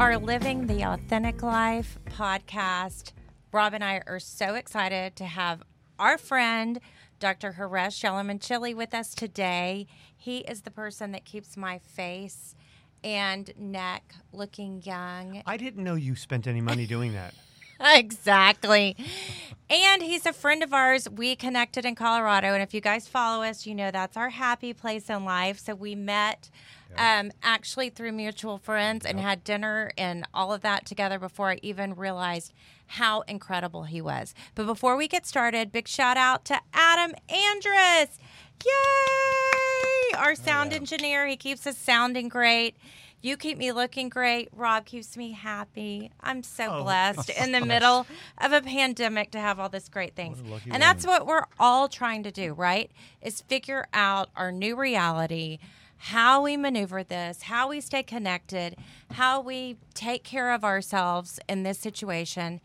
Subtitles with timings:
[0.00, 3.12] are Living the Authentic Life podcast.
[3.52, 5.62] Rob and I are so excited to have
[5.98, 6.80] our friend,
[7.18, 7.56] Dr.
[7.58, 9.86] Haresh Yalamanchili, with us today.
[10.16, 12.54] He is the person that keeps my face
[13.04, 15.42] and neck looking young.
[15.44, 17.34] I didn't know you spent any money doing that.
[17.94, 18.96] exactly.
[19.68, 21.08] And he's a friend of ours.
[21.08, 22.54] We connected in Colorado.
[22.54, 25.60] And if you guys follow us, you know that's our happy place in life.
[25.60, 26.50] So we met
[26.96, 31.60] um, actually through mutual friends and had dinner and all of that together before I
[31.62, 32.52] even realized
[32.86, 34.34] how incredible he was.
[34.56, 38.18] But before we get started, big shout out to Adam Andrus.
[38.66, 40.16] Yay!
[40.18, 41.28] Our sound engineer.
[41.28, 42.74] He keeps us sounding great.
[43.22, 44.48] You keep me looking great.
[44.54, 46.10] Rob keeps me happy.
[46.20, 46.82] I'm so Oh.
[46.84, 48.06] blessed in the middle
[48.38, 50.40] of a pandemic to have all this great things.
[50.40, 52.90] What a lucky And that's what we're all trying to do, right?
[53.20, 55.58] Is figure out our new reality,
[55.98, 58.76] how we maneuver this, how we stay connected,
[59.12, 62.60] how we take care of ourselves in this situation.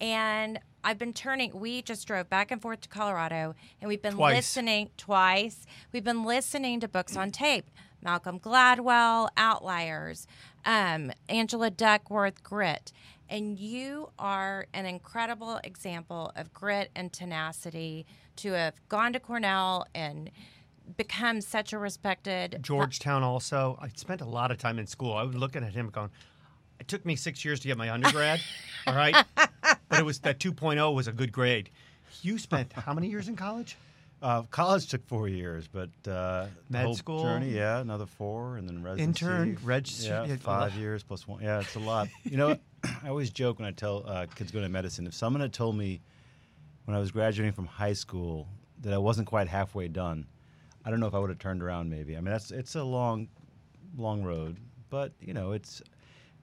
[0.00, 4.14] And I've been turning, we just drove back and forth to Colorado and we've been
[4.14, 4.36] Twice.
[4.36, 5.66] listening twice.
[5.92, 7.68] We've been listening to books on tape.
[8.02, 10.26] Malcolm Gladwell, Outliers,
[10.64, 12.92] um, Angela Duckworth, Grit.
[13.28, 19.86] And you are an incredible example of grit and tenacity to have gone to Cornell
[19.94, 20.30] and
[20.96, 23.78] become such a respected Georgetown also.
[23.82, 25.12] I spent a lot of time in school.
[25.12, 26.10] I was looking at him going,
[26.80, 28.40] it took me six years to get my undergrad.
[28.86, 29.14] all right.
[29.90, 31.70] But it was that 2.0 was a good grade.
[32.22, 33.76] You spent how many years in college?
[34.20, 37.22] Uh, college took four years, but uh, Med whole school?
[37.22, 39.24] journey, yeah, another four, and then residency.
[39.24, 41.40] Intern, reg- yeah, five years plus one.
[41.42, 42.08] Yeah, it's a lot.
[42.24, 42.58] You know,
[43.04, 45.06] I always joke when I tell uh, kids going to medicine.
[45.06, 46.00] If someone had told me
[46.84, 48.48] when I was graduating from high school
[48.80, 50.26] that I wasn't quite halfway done,
[50.84, 51.88] I don't know if I would have turned around.
[51.88, 52.16] Maybe.
[52.16, 53.28] I mean, that's it's a long,
[53.96, 54.56] long road,
[54.90, 55.80] but you know, it's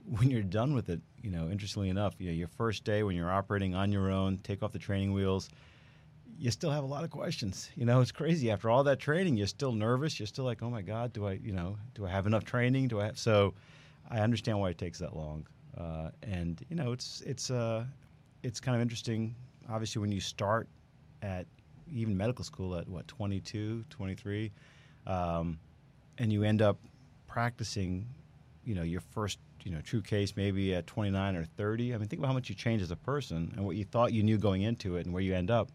[0.05, 1.01] when you're done with it.
[1.21, 4.37] You know, interestingly enough, you know, your first day when you're operating on your own,
[4.43, 5.49] take off the training wheels
[6.37, 7.69] you still have a lot of questions.
[7.75, 8.51] You know, it's crazy.
[8.51, 10.19] After all that training, you're still nervous.
[10.19, 12.87] You're still like, oh my God, do I, you know, do I have enough training?
[12.87, 13.17] Do I have?
[13.17, 13.53] So,
[14.09, 15.47] I understand why it takes that long.
[15.77, 17.85] Uh, and you know, it's it's uh,
[18.43, 19.35] it's kind of interesting.
[19.69, 20.67] Obviously, when you start
[21.21, 21.47] at
[21.91, 24.51] even medical school at what 22, 23,
[25.07, 25.59] um,
[26.17, 26.77] and you end up
[27.27, 28.07] practicing,
[28.63, 31.93] you know, your first you know true case maybe at 29 or 30.
[31.93, 34.13] I mean, think about how much you change as a person and what you thought
[34.13, 35.69] you knew going into it and where you end up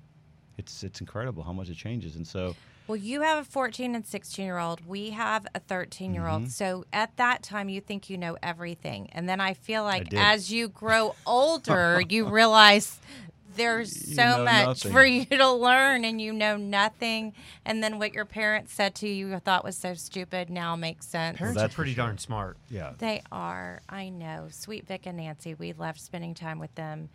[0.61, 2.15] it's it's incredible how much it changes.
[2.17, 2.55] And so,
[2.87, 4.87] Well, you have a 14 and 16 year old.
[4.87, 6.33] We have a 13 year Mm-hmm.
[6.45, 6.51] old.
[6.51, 9.09] So at that time, you think you know everything.
[9.13, 10.19] And then I feel like did.
[10.21, 12.99] as you grow older, you realize
[13.57, 14.93] there's You so know much nothing.
[14.93, 17.33] for you to learn and you know nothing.
[17.65, 21.07] And then what your parents said to you, you thought was so stupid, now makes
[21.07, 21.37] sense.
[21.39, 22.05] Parents that's are pretty sure.
[22.07, 22.57] darn smart.
[22.71, 23.83] yeah, They are.
[23.89, 24.47] I know.
[24.51, 27.09] Sweet Vic and Nancy, we love spending time with them.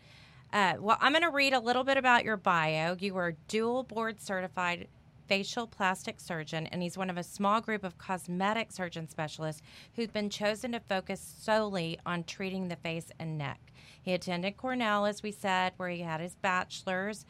[0.56, 2.96] Uh, well, I'm going to read a little bit about your bio.
[2.98, 4.88] You are dual board certified
[5.28, 9.62] facial plastic surgeon, and he's one of a small group of cosmetic surgeon specialists
[9.98, 13.60] who've been chosen to focus solely on treating the face and neck.
[14.02, 17.26] He attended Cornell, as we said, where he had his bachelor's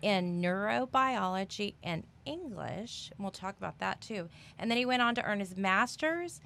[0.00, 3.10] in neurobiology and English.
[3.10, 4.30] And we'll talk about that too.
[4.58, 6.40] And then he went on to earn his master's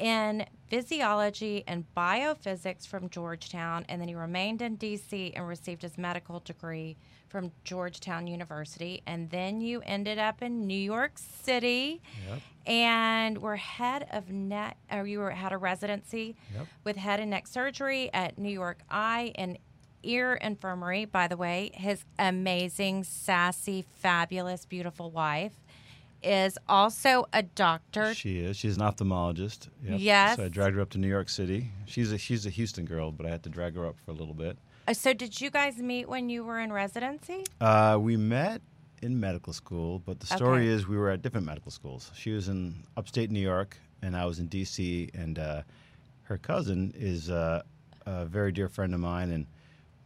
[0.00, 5.98] in physiology and biophysics from Georgetown, and then he remained in DC and received his
[5.98, 6.96] medical degree
[7.28, 9.02] from Georgetown University.
[9.06, 12.40] And then you ended up in New York City Yep.
[12.66, 16.66] and were head of neck, or you were had a residency Yep.
[16.84, 19.58] with head and neck surgery at New York Eye and
[20.02, 21.04] Ear Infirmary.
[21.04, 25.52] By the way, his amazing, sassy, fabulous, beautiful wife
[26.22, 28.14] is also a doctor.
[28.14, 28.56] she is.
[28.56, 29.68] She's an ophthalmologist.
[29.84, 30.00] Yep.
[30.00, 30.36] Yes.
[30.36, 31.70] So I dragged her up to New York City.
[31.86, 34.14] She's a she's a Houston girl, but I had to drag her up for a
[34.14, 34.58] little bit.
[34.88, 37.44] Uh, So, did you guys meet when you were in residency?
[37.60, 38.60] Uh, we met
[39.02, 40.68] in medical school, but the story Okay.
[40.68, 42.10] is we were at different medical schools.
[42.14, 45.10] She was in upstate New York, and I was in D.C.
[45.14, 45.62] And uh,
[46.24, 47.62] her cousin is uh,
[48.06, 49.46] a very dear friend of mine, and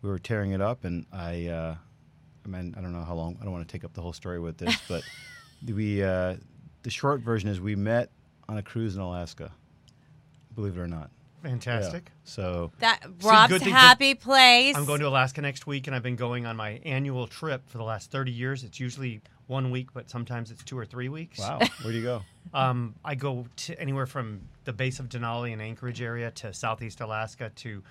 [0.03, 0.85] we were tearing it up.
[0.85, 1.75] And I, uh,
[2.45, 3.37] I mean, I don't know how long.
[3.41, 5.03] I don't want to take up the whole story with this, but
[5.67, 6.03] we.
[6.03, 6.37] Uh,
[6.83, 8.11] the short version is we met
[8.49, 9.51] on a cruise in Alaska.
[10.55, 11.11] Believe it or not.
[11.43, 11.51] Yeah.
[11.51, 12.11] Fantastic.
[12.25, 14.77] So That See, Rob's good thing- happy place.
[14.77, 17.79] I'm going to Alaska next week, and I've been going on my annual trip for
[17.79, 18.65] the last 30 years.
[18.65, 21.39] It's usually one week, but sometimes it's two or three weeks.
[21.39, 22.23] wow, where do you go?
[22.55, 27.01] Um, I go to anywhere from the base of Denali and Anchorage area to Southeast
[27.01, 27.83] Alaska to.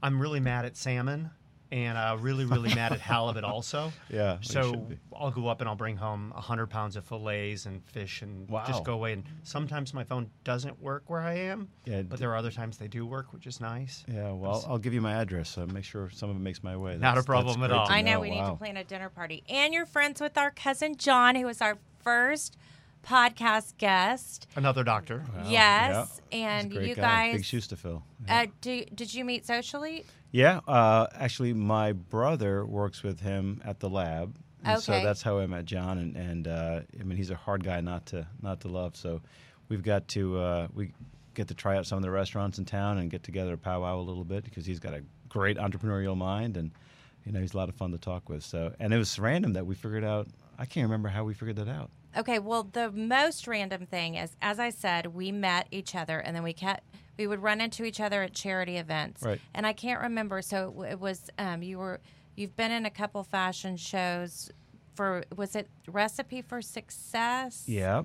[0.00, 1.30] I'm really mad at salmon
[1.70, 3.92] and uh, really, really mad at halibut also.
[4.08, 4.86] Yeah, So.
[5.20, 8.64] I'll go up and I'll bring home hundred pounds of fillets and fish and Wow.
[8.68, 9.14] just go away.
[9.14, 12.52] And sometimes my phone doesn't work where I am, Yeah, but d- there are other
[12.52, 14.04] times they do work, which is nice.
[14.06, 15.48] Yeah, well, I'll, I'll give you my address.
[15.50, 16.96] So make sure some of it makes my way.
[16.98, 17.86] Not a problem at all.
[17.88, 19.42] to I know we need to plan a dinner party.
[19.48, 22.56] And you're friends with our cousin John, who was our first
[23.04, 24.46] podcast guest.
[24.56, 25.24] Another doctor.
[25.36, 26.38] Wow, yes, yeah.
[26.38, 27.28] And you guy.
[27.32, 27.44] big guys.
[27.46, 28.04] shoes to fill.
[28.26, 28.42] Yeah.
[28.42, 30.04] Uh, do, did you meet socially?
[30.30, 35.38] Yeah, uh, actually, my brother works with him at the lab, and so that's how
[35.38, 35.98] I met John.
[35.98, 38.96] And, and uh, I mean, he's a hard guy not to not to love.
[38.96, 39.22] So
[39.68, 40.92] we've got to uh, we
[41.34, 43.98] get to try out some of the restaurants in town and get together a powwow
[43.98, 46.72] a little bit because he's got a great entrepreneurial mind and
[47.24, 48.42] you know he's a lot of fun to talk with.
[48.42, 50.28] So and it was random that we figured out.
[50.58, 51.90] I can't remember how we figured that out.
[52.16, 56.34] Okay, well, the most random thing is, as I said, we met each other, and
[56.34, 56.82] then we kept
[57.18, 59.22] we would run into each other at charity events.
[59.22, 59.40] Right.
[59.54, 60.40] And I can't remember.
[60.40, 62.00] So it, it was um, you were
[62.36, 64.50] you've been in a couple fashion shows
[64.94, 67.64] for was it Recipe for Success?
[67.66, 68.02] Yeah,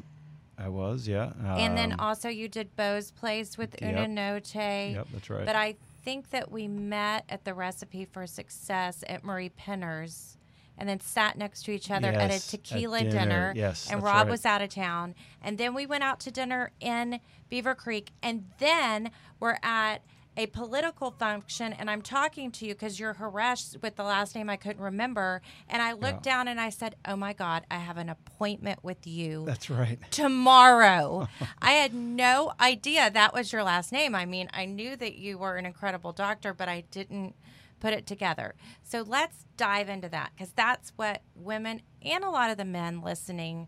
[0.58, 1.08] I was.
[1.08, 3.92] Yeah, And then Um, also you did Bo's Place with Yep.
[3.92, 4.54] Una Note.
[4.56, 5.46] Yep, that's right.
[5.46, 10.38] But I think that we met at the Recipe for Success at Marie Penner's
[10.78, 13.12] and then sat next to each other at a Yes, at tequila dinner.
[13.20, 13.54] dinner.
[13.56, 14.30] Yes, And Rob right.
[14.30, 15.16] was out of town.
[15.42, 18.12] And then we went out to dinner in Beaver Creek.
[18.22, 20.02] And then we're at
[20.36, 24.50] a political function and I'm talking to you because you're Haresh with the last name
[24.50, 25.44] I couldn't remember.
[25.70, 26.34] And I looked Yeah.
[26.38, 30.00] down and I said, Oh my God, I have an appointment with you that's right.
[30.12, 31.28] tomorrow.
[31.62, 34.16] I had no idea that was your last name.
[34.16, 37.36] I mean, I knew that you were an incredible doctor, but I didn't
[37.84, 38.56] put it together.
[38.82, 43.02] So let's dive into that because that's what women and a lot of the men
[43.02, 43.68] listening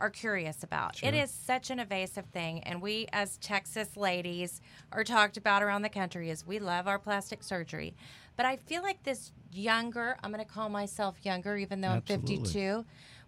[0.00, 1.00] are curious about.
[1.00, 4.60] It is such an evasive thing, and we as Texas ladies
[4.90, 7.94] are talked about around the country as we love our plastic surgery.
[8.36, 12.38] But I feel like this younger, I'm going to call myself younger, even though Absolutely.
[12.38, 12.84] I'm 52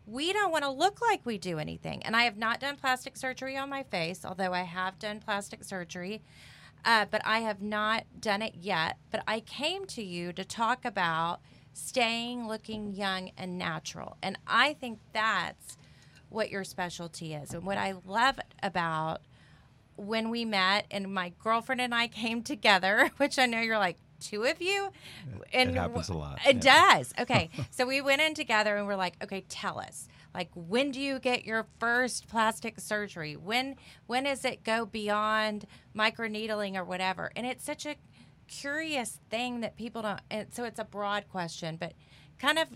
[0.07, 2.03] we don't want to look like we do anything.
[2.03, 5.65] And I have not done plastic surgery on my face, although I have done plastic
[5.65, 6.21] surgery.
[6.85, 8.99] Uh, but I have not done it yet.
[9.11, 11.41] But I came to you to talk about
[11.73, 14.17] staying looking young and natural.
[14.23, 15.77] And I think that's
[16.29, 17.55] what your specialty is.
[17.55, 19.23] And what I love about
[19.97, 23.97] when we met and my girlfriend and I came together, which I know you're like,
[24.25, 24.91] two of you?
[25.53, 26.95] And happens a lot, It yeah.
[26.95, 27.13] does.
[27.19, 27.51] Okay.
[27.71, 30.09] so we went in together and we're like, okay, tell us.
[30.35, 33.37] Like when do you get your first plastic surgery?
[33.37, 33.77] When
[34.07, 35.67] when does it go beyond
[35.97, 37.31] microneedling or whatever?
[37.37, 37.95] And it's such a
[38.49, 41.93] curious thing that people don't and so it's a broad question, but
[42.39, 42.69] kind of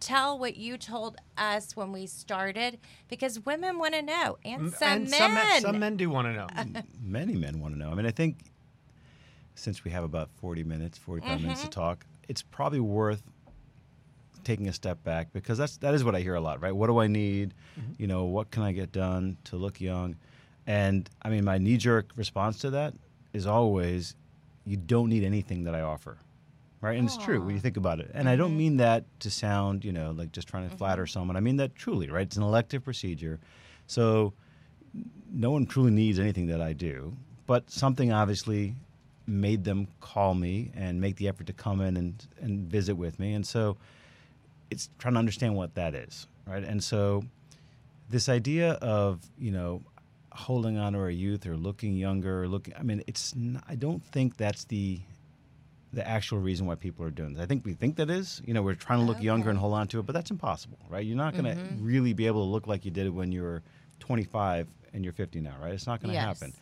[0.00, 2.78] tell what you told us when we started
[3.08, 5.20] because women want to know and some and men.
[5.20, 6.82] some men, some men do want to know.
[7.02, 7.90] many men want to know.
[7.90, 8.52] I mean, I think
[9.54, 11.68] since we have about 40 minutes, 45 minutes Mm-hmm.
[11.68, 13.22] to talk, it's probably worth
[14.42, 16.72] taking a step back because that's that is what I hear a lot, right?
[16.74, 17.54] What do I need?
[17.80, 17.92] Mm-hmm.
[17.98, 20.16] You know, what can I get done to look young?
[20.66, 22.94] And I mean, my knee jerk response to that
[23.32, 24.14] is always,
[24.66, 26.18] you don't need anything that I offer.
[26.80, 28.10] Right, and it's true when you think about it.
[28.12, 28.38] And I Mm-hmm.
[28.42, 31.34] don't mean that to sound, you know, like just trying to flatter someone.
[31.36, 32.26] I mean that truly, right?
[32.26, 33.40] It's an elective procedure,
[33.86, 34.34] so
[35.32, 37.16] no one truly needs anything that I do,
[37.46, 38.74] but something obviously
[39.26, 43.18] made them call me and make the effort to come in and, and visit with
[43.18, 43.32] me.
[43.32, 43.76] And so
[44.70, 46.62] it's trying to understand what that is, right?
[46.62, 47.24] And so
[48.10, 49.82] this idea of, you know,
[50.32, 53.76] holding on to our youth or looking younger or looking, I mean, it's, not, I
[53.76, 55.00] don't think that's the,
[55.92, 57.42] the actual reason why people are doing this.
[57.42, 59.74] I think we think that is, you know, we're trying to look younger and hold
[59.74, 61.04] on to it, but that's impossible, right?
[61.04, 61.84] You're not going to mm-hmm.
[61.84, 63.62] really be able to look like you did when you were
[64.00, 65.72] 25 and you're 50 now, right?
[65.72, 66.24] It's not going to Yes.
[66.40, 66.52] happen.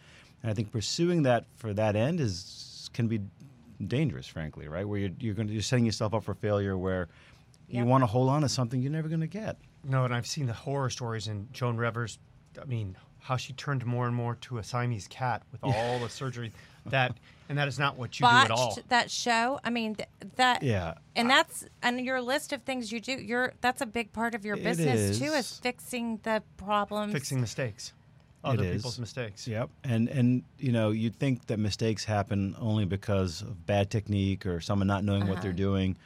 [0.42, 3.20] And I think pursuing that for that end is can be
[3.86, 4.86] dangerous, frankly, right?
[4.86, 7.08] Where you're you're going to you're setting yourself up for failure, where
[7.68, 7.86] you Yep.
[7.86, 9.56] want to hold on to something you're never going to get.
[9.84, 12.18] No, and I've seen the horror stories in Joan Rivers.
[12.60, 16.08] I mean, how she turned more and more to a Siamese cat with all the
[16.08, 16.52] surgery
[16.86, 17.16] that,
[17.48, 18.74] and that is not what you do at all.
[18.74, 19.58] Botched that show.
[19.64, 20.94] I mean, th- that Yeah.
[21.16, 23.12] and that's and your list of things you do.
[23.12, 25.52] You're that's a big part of your It business too, is.
[25.52, 27.12] is fixing the problems.
[27.12, 27.92] Fixing mistakes,
[28.44, 28.76] It other is.
[28.76, 29.46] people's mistakes.
[29.46, 29.70] Yep.
[29.84, 34.60] And and you know you'd think that mistakes happen only because of bad technique or
[34.60, 35.96] someone not knowing what they're doing.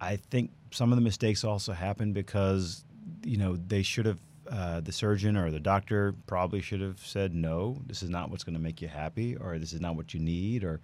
[0.00, 2.84] I think some of the mistakes also happen because
[3.24, 4.18] you know they should have
[4.50, 7.80] uh, the surgeon or the doctor probably should have said no.
[7.86, 10.20] This is not what's going to make you happy, or this is not what you
[10.20, 10.80] need, or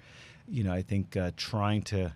[0.48, 2.12] you know I think uh, trying to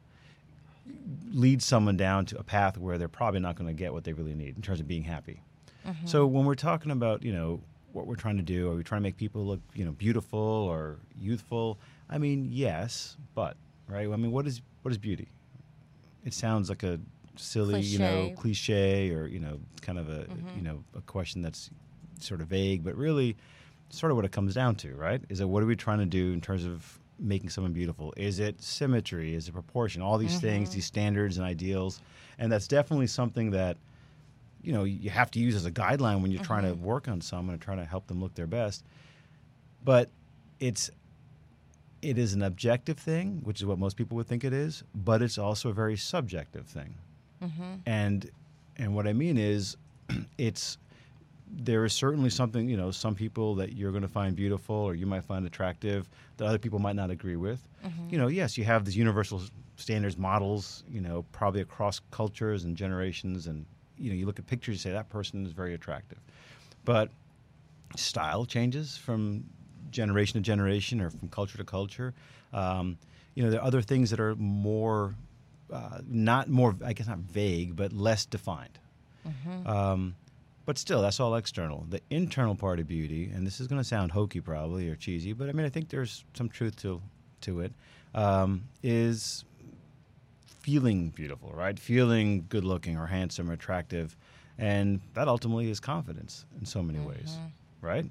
[1.30, 4.12] lead someone down to a path where they're probably not going to get what they
[4.12, 5.40] really need in terms of being happy.
[6.06, 7.60] So when we're talking about, you know,
[7.94, 10.38] what we're trying to do, are we trying to make people look, you know, beautiful
[10.38, 11.78] or youthful?
[12.10, 13.56] I mean, yes, but
[13.88, 14.08] right.
[14.10, 15.28] I mean, what is what is beauty?
[16.26, 16.98] it sounds like a
[17.36, 18.40] silly, you know, Cliche.
[18.40, 20.56] cliche or you know, kind of a Mm-hmm.
[20.56, 21.70] you know a question that's
[22.20, 23.36] sort of vague, but really,
[23.90, 25.20] sort of what it comes down to, right?
[25.28, 28.12] Is that what are we trying to do in terms of making someone beautiful?
[28.16, 29.34] Is it symmetry?
[29.34, 30.02] Is it proportion?
[30.02, 30.74] All these things, Mm-hmm.
[30.76, 32.00] these standards and ideals,
[32.38, 33.76] and that's definitely something that
[34.64, 36.80] you know you have to use as a guideline when you're trying Mm-hmm.
[36.82, 38.84] to work on someone and trying to help them look their best.
[39.84, 40.08] But
[40.60, 40.90] it's
[42.02, 45.22] it is an objective thing, which is what most people would think it is, but
[45.22, 46.94] it's also a very subjective thing.
[47.86, 48.30] And
[48.76, 49.76] and what I mean is,
[50.38, 50.78] it's
[51.56, 54.94] there is certainly something you know some people that you're going to find beautiful or
[54.94, 57.60] you might find attractive that other people might not agree with.
[58.10, 59.42] You know, yes, you have these universal
[59.76, 60.84] standards models.
[60.88, 63.66] You know, probably across cultures and generations, and
[63.98, 66.18] you know, you look at pictures, you say that person is very attractive,
[66.84, 67.10] but
[67.96, 69.44] style changes from
[69.90, 72.12] generation to generation or from culture to culture.
[72.52, 72.98] Um,
[73.34, 75.14] you know, there are other things that are more,
[75.72, 78.78] uh, not more, I guess not vague, but less defined.
[79.66, 80.14] Um,
[80.66, 81.86] but still, that's all external.
[81.88, 85.32] The internal part of beauty, and this is going to sound hokey probably or cheesy,
[85.32, 87.00] but I mean, I think there's some truth to
[87.42, 87.72] to it.
[88.14, 89.44] Um, is
[90.64, 91.78] feeling beautiful, right?
[91.78, 94.16] Feeling good looking or handsome or attractive.
[94.56, 97.86] And that ultimately is confidence in so many ways, mm-hmm.
[97.86, 98.06] right?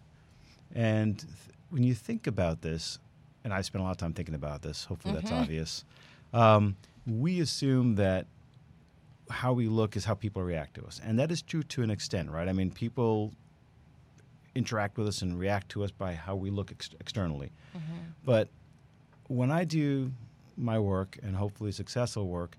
[0.75, 1.31] And th-
[1.71, 2.99] when you think about this,
[3.43, 5.41] and I spent a lot of time thinking about this, hopefully that's mm-hmm.
[5.41, 5.83] obvious,
[6.31, 6.75] um,
[7.07, 8.27] we assume that
[9.31, 11.01] how we look is how people react to us.
[11.03, 12.47] And that is true to an extent, right?
[12.47, 13.33] I mean, people
[14.53, 17.49] interact with us and react to us by how we look ex- externally.
[17.75, 17.97] Mm-hmm.
[18.23, 18.49] But
[19.27, 20.11] when I do
[20.57, 22.55] my work and hopefully successful work,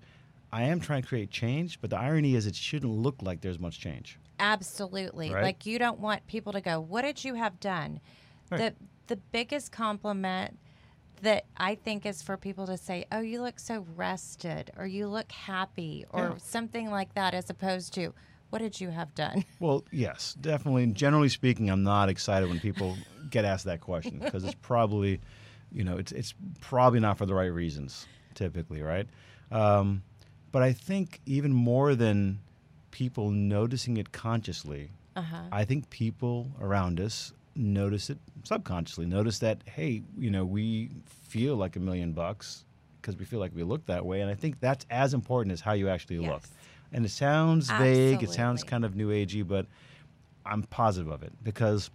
[0.51, 3.59] I am trying to create change, but the irony is it shouldn't look like there's
[3.59, 4.17] much change.
[4.39, 5.31] Absolutely.
[5.31, 5.43] Right?
[5.43, 7.99] Like you don't want people to go, "What did you have done?"
[8.51, 8.57] Right.
[8.59, 10.57] The the biggest compliment
[11.21, 15.07] that I think is for people to say, "Oh, you look so rested," or "You
[15.07, 16.37] look happy," or Yeah.
[16.37, 18.13] something like that, as opposed to,
[18.49, 20.83] "What did you have done?" Well, yes, definitely.
[20.83, 22.97] And Generally speaking, I'm not excited when people
[23.29, 25.21] get asked that question because it's probably,
[25.71, 29.07] you know, it's it's probably not for the right reasons, typically, right?
[29.51, 30.03] Um,
[30.51, 32.39] but I think even more than
[32.91, 35.37] people noticing it consciously, Uh-huh.
[35.51, 39.05] I think people around us notice it subconsciously.
[39.05, 42.63] Notice that, hey, you know, we feel like a million bucks
[43.01, 45.61] because we feel like we look that way, and I think that's as important as
[45.61, 46.41] how you actually look.
[46.91, 49.65] And it sounds vague, it sounds kind of new agey, but
[50.45, 51.89] I'm positive of it because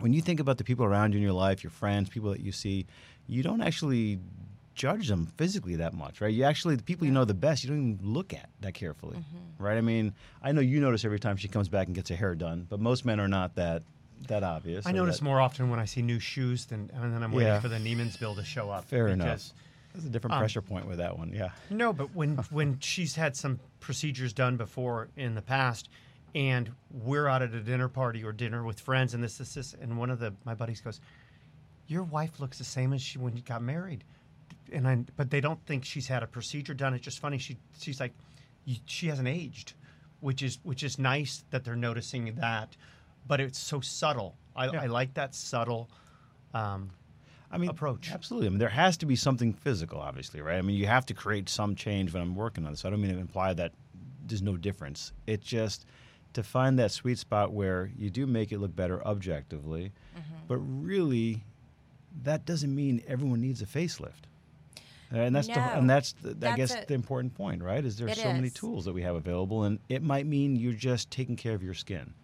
[0.00, 2.40] when you think about the people around you in your life, your friends, people that
[2.40, 2.86] you see,
[3.26, 4.18] you don't actually
[4.74, 6.32] judge them physically that much, right?
[6.34, 9.16] You actually, the people you know the best, you don't even look at that carefully,
[9.16, 9.62] Mm-hmm.
[9.64, 9.78] right?
[9.78, 12.34] I mean, I know you notice every time she comes back and gets her hair
[12.34, 13.82] done, but most men are not that
[14.28, 14.86] that obvious.
[14.86, 17.52] I notice that- more often when I see new shoes than, and then I'm waiting
[17.52, 17.60] Yeah.
[17.60, 18.84] for the Neiman's bill to show up.
[18.86, 19.52] Fair because- enough.
[19.92, 21.50] There's a different Um, pressure point with that one, yeah.
[21.70, 25.88] No, but when when she's had some procedures done before in the past,
[26.34, 29.74] and we're out at a dinner party or dinner with friends, and this, this, this,
[29.80, 31.00] and one of the my buddies goes,
[31.86, 34.04] "Your wife looks the same as she when you got married,"
[34.72, 36.94] and I, but they don't think she's had a procedure done.
[36.94, 37.38] It's just funny.
[37.38, 38.12] She she's like,
[38.64, 39.74] "You- she hasn't aged,
[40.20, 42.76] which is which is nice that they're noticing that,
[43.26, 44.36] but it's so subtle.
[44.56, 44.82] I, Yeah.
[44.82, 45.88] I like that subtle.
[46.52, 46.90] Um,
[47.50, 48.10] I mean, approach.
[48.10, 48.48] Absolutely.
[48.48, 50.58] I mean, there has to be something physical, obviously, right?
[50.58, 52.84] I mean, you have to create some change when I'm working on this.
[52.84, 53.72] I don't mean to imply that
[54.26, 55.12] there's no difference.
[55.28, 55.86] It just
[56.34, 59.92] to find that sweet spot where you do make it look better objectively,
[60.48, 61.44] but really,
[62.22, 64.28] that doesn't mean everyone needs a facelift.
[65.12, 66.88] Uh, and that's the, and that's the, I guess it.
[66.88, 67.84] the important point, right?
[67.84, 71.10] Is there's so many tools that we have available, and it might mean you're just
[71.10, 72.14] taking care of your skin.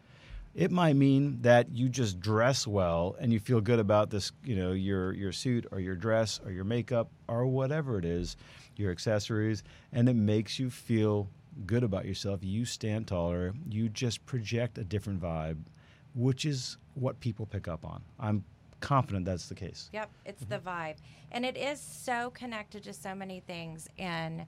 [0.55, 4.57] It might mean that you just dress well and you feel good about this, you
[4.57, 8.37] know, your your suit or your dress or your makeup or whatever it is,
[8.77, 9.63] your accessories,
[9.93, 11.29] and it makes you feel
[11.67, 12.41] good about yourself.
[12.43, 13.53] You stand taller.
[13.69, 15.59] You just project a different vibe,
[16.15, 18.03] which is what people pick up on.
[18.19, 18.45] I'm
[18.81, 19.91] confident that's the case.
[19.93, 20.97] Yep, it's the vibe.
[21.33, 23.89] And it is so connected to so many things.
[23.99, 24.47] And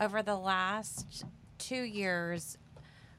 [0.00, 1.24] over the last
[1.58, 2.58] two years,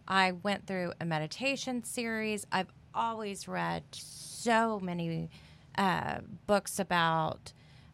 [0.07, 2.45] I went through a meditation series.
[2.51, 5.29] I've always read so many
[5.77, 7.53] uh, books about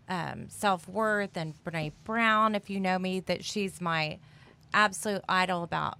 [0.09, 4.19] um, self worth and Brene Brown, if you know me, that she's my
[4.73, 5.97] absolute idol about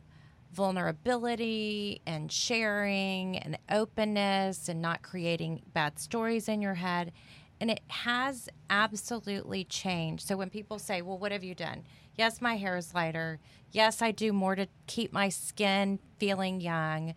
[0.53, 7.11] vulnerability and sharing and openness and not creating bad stories in your head.
[7.59, 10.27] And it has absolutely changed.
[10.27, 11.83] So when people say, Well, what have you done?
[12.15, 13.39] Yes, my hair is lighter.
[13.71, 17.13] Yes, I do more to keep my skin feeling young.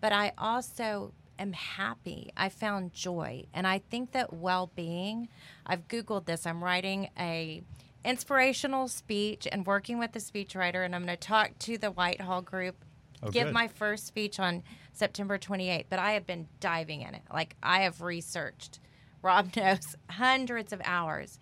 [0.00, 2.30] But I also am happy.
[2.36, 3.46] I found joy.
[3.52, 5.28] And I think that well being,
[5.66, 6.46] I've Googled this.
[6.46, 7.62] I'm writing a
[8.04, 12.42] inspirational speech and working with the speechwriter, and I'm going to talk to the Whitehall
[12.42, 12.84] group.
[13.22, 13.54] Oh, give good.
[13.54, 17.22] my first speech on September 28th, but I have been diving in it.
[17.32, 18.80] Like I have researched.
[19.22, 21.38] Rob knows hundreds of hours,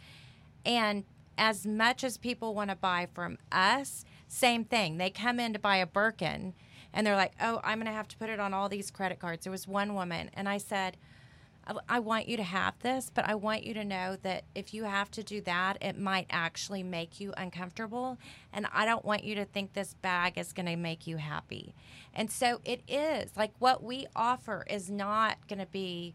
[0.65, 1.05] and
[1.37, 4.99] as much as people want to buy from us, same thing.
[4.99, 6.55] They come in to buy a Birkin,
[6.93, 9.21] and they're like, "Oh, I'm going to have to put it on all these credit
[9.21, 10.97] cards." There was one woman, and I said.
[11.69, 14.73] I- I want you to have this, but I want you to know that if
[14.73, 18.19] you have to do that, it might actually make you uncomfortable.
[18.53, 21.75] And I don't want you to think this bag is going to make you happy.
[22.15, 23.37] And so it is.
[23.37, 26.15] Like what we offer is not going to be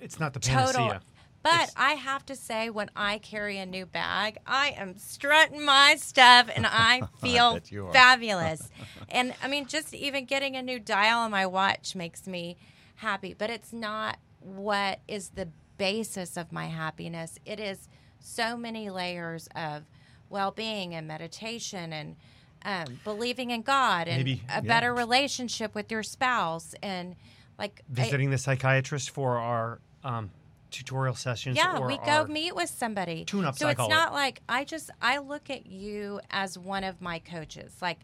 [0.00, 0.72] It's not the total.
[0.88, 1.00] panacea.
[1.42, 5.64] But It's- I have to say, when I carry a new bag, I am strutting
[5.64, 7.92] my stuff and I feel are.
[7.92, 8.68] fabulous.
[9.08, 12.58] and I mean, just even getting a new dial on my watch makes me
[12.96, 13.32] happy.
[13.32, 17.38] But it's not what is the basis of my happiness.
[17.46, 19.84] It is so many layers of
[20.28, 22.16] well being and meditation and
[22.64, 24.60] um, believing in God and Maybe- a yeah.
[24.60, 27.16] better relationship with your spouse and
[27.58, 30.30] like I- Visiting the psychiatrist for our um,
[30.70, 31.56] tutorial sessions.
[31.56, 33.24] yeah, or we go meet with somebody.
[33.24, 33.56] Tune up.
[33.56, 33.90] So it's call it.
[33.90, 37.72] not like I just I look at you as one of my coaches.
[37.80, 38.00] Like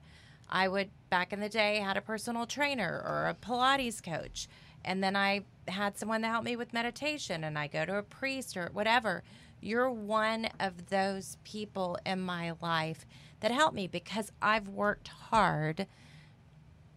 [0.48, 4.48] I would back in the day had a personal trainer or a Pilates coach,
[4.86, 8.02] and then I had someone to help me with meditation, and I go to a
[8.02, 9.22] priest or whatever.
[9.60, 13.04] You're one of those people in my life
[13.40, 15.86] that help me because I've worked hard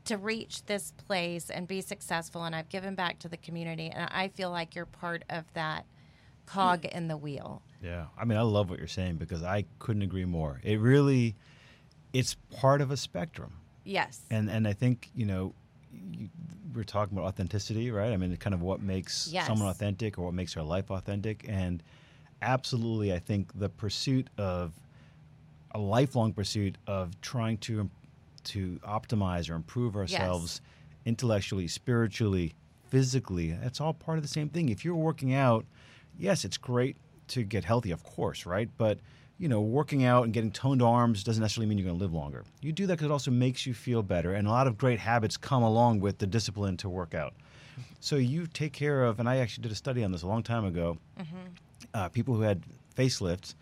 [0.05, 4.09] to reach this place and be successful and I've given back to the community and
[4.11, 5.85] I feel like you're part of that
[6.47, 7.61] cog in the wheel.
[7.83, 10.59] Yeah, I mean, I love what you're saying because I couldn't agree more.
[10.63, 11.35] It really,
[12.11, 13.53] it's part of a spectrum,
[13.83, 14.21] Yes.
[14.29, 15.53] and and I think you know,
[16.17, 16.29] you,
[16.73, 18.11] we're talking about authenticity, right?
[18.11, 19.47] I mean, kind of what makes Yes.
[19.47, 21.81] someone authentic or what makes their life authentic, and
[22.41, 24.73] absolutely, I think the pursuit of
[25.71, 27.89] a lifelong pursuit of trying to
[28.45, 30.61] to optimize or improve ourselves
[31.05, 32.53] intellectually, spiritually,
[32.87, 33.51] physically.
[33.51, 34.69] That's all part of the same thing.
[34.69, 35.65] If you're working out,
[36.17, 36.95] yes, it's great
[37.27, 38.69] to get healthy, of course, right?
[38.77, 38.99] But
[39.39, 42.13] you know, working out and getting toned arms doesn't necessarily mean you're going to live
[42.13, 42.43] longer.
[42.61, 44.99] You do that because it also makes you feel better, and a lot of great
[44.99, 47.33] habits come along with the discipline to work out.
[48.01, 50.43] So you take care of, and I actually did a study on this a long
[50.43, 50.97] time ago.
[51.93, 52.61] Uh, people who had
[52.95, 53.55] facelifts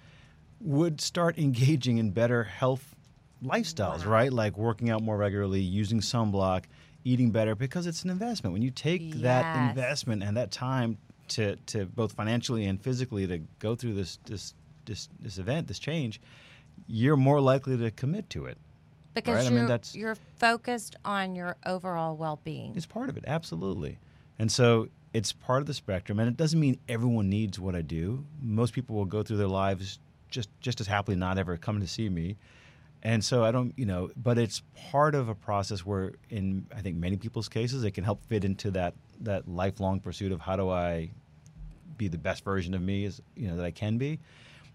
[0.60, 2.96] would start engaging in better health
[3.44, 4.12] lifestyles, Wow.
[4.12, 4.34] right?
[4.34, 6.64] Like working out more regularly, using sunblock,
[7.04, 8.54] eating better, because it's an investment.
[8.54, 10.98] When you take that investment and that time
[11.30, 14.54] to, to both financially and physically to go through this this
[14.88, 16.20] this, this event, this change,
[16.88, 18.58] you're more likely to commit to it.
[19.14, 19.46] because right?
[19.46, 22.76] I you're mean, that's- you're focused on your overall well-being.
[22.76, 24.00] It's part of it, absolutely.
[24.40, 27.82] And so it's part of the spectrum, and it doesn't mean everyone needs what I
[27.82, 28.26] do.
[28.42, 31.88] Most people will go through their lives just just as happily not ever coming to
[31.88, 32.36] see me.
[33.02, 36.82] And so I don't, you know, but it's part of a process where, in I
[36.82, 40.56] think many people's cases, it can help fit into that that lifelong pursuit of how
[40.58, 41.10] do I
[41.98, 44.20] be the best version of me as you know that I can be.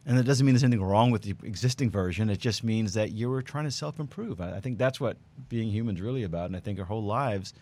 [0.05, 2.29] And that doesn't mean there's anything wrong with the existing version.
[2.29, 4.41] It just means that you were trying to self improve.
[4.41, 5.17] I, I think that's what
[5.49, 6.47] being human's really about.
[6.47, 7.55] And I think our whole lives,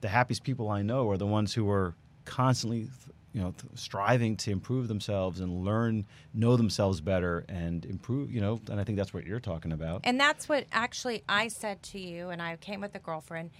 [0.00, 2.88] the happiest people I know are the ones who are constantly,
[3.32, 8.30] you know, th- striving to improve themselves and learn, know themselves better, and improve.
[8.30, 10.02] You know, and I think that's what you're talking about.
[10.04, 13.50] And that's what actually I said to you, and I came with a girlfriend.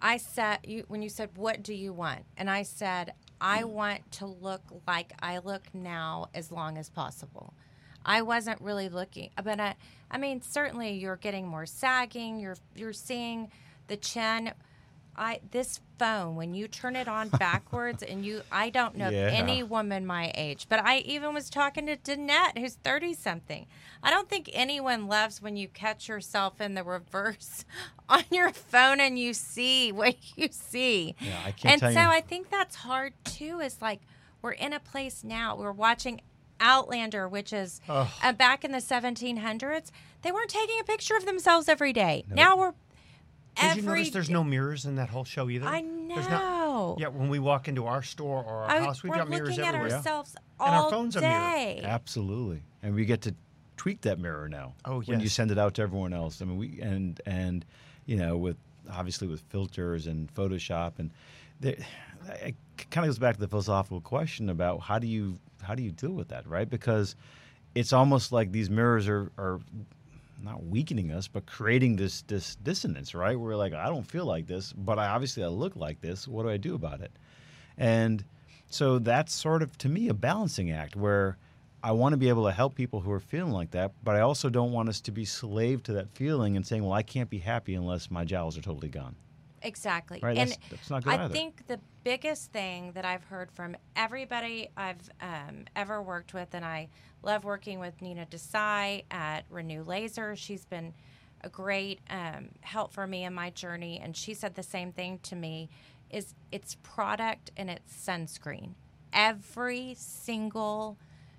[0.00, 2.24] I said, you, when you said, What do you want?
[2.36, 3.70] And I said, I mm.
[3.70, 7.54] want to look like I look now as long as possible.
[8.04, 9.74] I wasn't really looking, but I,
[10.10, 12.38] I mean, certainly you're getting more sagging.
[12.40, 13.50] You're you're seeing
[13.88, 14.52] the chin.
[15.14, 19.28] I this phone when you turn it on backwards and you I don't know Yeah.
[19.30, 23.66] any woman my age, but I even was talking to Danette who's thirty something.
[24.02, 27.64] I don't think anyone loves when you catch yourself in the reverse
[28.08, 31.14] on your phone and you see what you see.
[31.20, 33.60] Yeah, I can't and so you- I think that's hard too.
[33.60, 34.00] Is like
[34.40, 35.56] we're in a place now.
[35.56, 36.22] We're watching
[36.62, 38.06] Outlander, which is uh,
[38.38, 39.90] back in the 1700s.
[40.22, 42.24] They weren't taking a picture of themselves every day.
[42.30, 42.70] Now we're
[43.56, 45.66] Did every you notice there's no mirrors in that whole show either?
[45.66, 46.96] I There's know.
[46.98, 49.50] yeah, when we walk into our store or our I- house, we've we're got mirrors
[49.50, 49.96] looking at everywhere.
[49.96, 51.80] ourselves And our all phone's a mirror.
[51.84, 53.34] Absolutely, and we get to
[53.76, 54.74] tweak that mirror now.
[54.84, 55.08] Oh, yes.
[55.08, 56.40] when you send it out to everyone else.
[56.40, 57.64] I mean, we and and
[58.06, 58.56] you know with
[58.90, 61.10] obviously with filters and Photoshop and
[61.62, 61.76] there,
[62.42, 62.54] it
[62.90, 65.92] kind of goes back to the philosophical question about how do you how do you
[65.92, 66.68] deal with that, right?
[66.68, 67.16] Because
[67.74, 69.60] it's almost like these mirrors are are
[70.42, 73.38] not weakening us, but creating this this dissonance, right?
[73.38, 76.28] Where like, I don't feel like this, but I obviously I look like this.
[76.28, 77.12] What do I do about it?
[77.78, 78.24] And
[78.68, 81.38] so that's sort of to me a balancing act where
[81.84, 84.20] I want to be able to help people who are feeling like that, but I
[84.20, 87.30] also don't want us to be slave to that feeling and saying, "Well, I can't
[87.30, 89.16] be happy unless my jowls are totally gone."
[89.62, 90.18] Exactly.
[90.22, 91.32] Right, And that's- that's not good I either.
[91.32, 96.64] think the biggest thing that I've heard from everybody I've um, ever worked with, and
[96.64, 96.88] I
[97.22, 100.34] love working with Nina Desai at Renew Laser.
[100.36, 100.92] She's been
[101.42, 105.18] a great um, help for me in my journey, and she said the same thing
[105.24, 105.68] to me:
[106.10, 108.74] is it's product and it's sunscreen.
[109.12, 110.98] Every single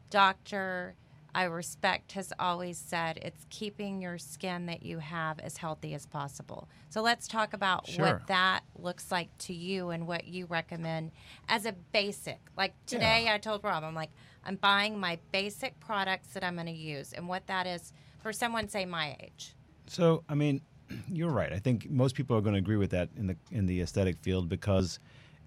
[0.09, 0.95] doctor
[1.35, 6.05] I respect has always said it's keeping your skin that you have as healthy as
[6.05, 6.67] possible.
[6.89, 8.03] So let's talk about Sure.
[8.05, 11.11] what that looks like to you and what you recommend
[11.49, 12.39] as a basic.
[12.55, 14.11] Like today, I told Rob, I'm like,
[14.45, 18.31] I'm buying my basic products that I'm going to use, and what that is for
[18.31, 19.55] someone, say, my age.
[19.87, 20.61] So, I mean,
[21.11, 21.51] you're right.
[21.51, 24.17] I think most people are going to agree with that in the in the aesthetic
[24.19, 24.99] field because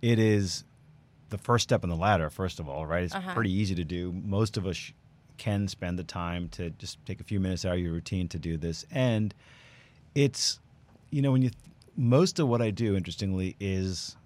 [0.02, 0.64] it is
[1.28, 2.28] the first step on the ladder.
[2.30, 3.04] First of all, right?
[3.04, 3.34] It's Uh-huh.
[3.34, 4.12] pretty easy to do.
[4.12, 4.92] Most of us
[5.36, 8.38] can spend the time to just take a few minutes out of your routine to
[8.38, 9.34] do this, and
[10.14, 10.60] it's
[11.10, 11.50] you know when you
[11.96, 14.16] most of what I do, interestingly, is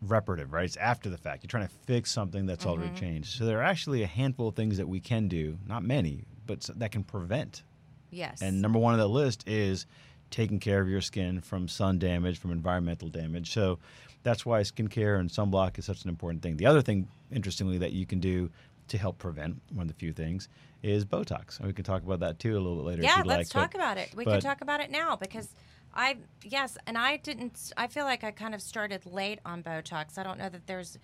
[0.00, 0.64] reparative, right?
[0.64, 1.42] It's after the fact.
[1.42, 2.96] You're trying to fix something that's already mm-hmm.
[2.96, 3.38] changed.
[3.38, 6.62] So there are actually a handful of things that we can do, not many, but
[6.76, 7.62] that can prevent
[8.10, 8.42] Yes.
[8.42, 9.86] and number one on that list is
[10.30, 13.52] taking care of your skin from sun damage, from environmental damage.
[13.52, 13.78] So
[14.22, 16.56] that's why skincare and sunblock is such an important thing.
[16.56, 18.50] The other thing, interestingly, that you can do
[18.88, 20.48] to help prevent one of the few things
[20.82, 21.58] is Botox.
[21.58, 23.02] And we can talk about that too a little bit later.
[23.02, 23.62] if yeah, you'd let's like.
[23.64, 24.14] talk But- about it.
[24.14, 25.54] We can talk about it now because
[25.94, 30.18] I, yes, and I didn't, I feel like I kind of started late on Botox.
[30.18, 30.98] I don't know that there's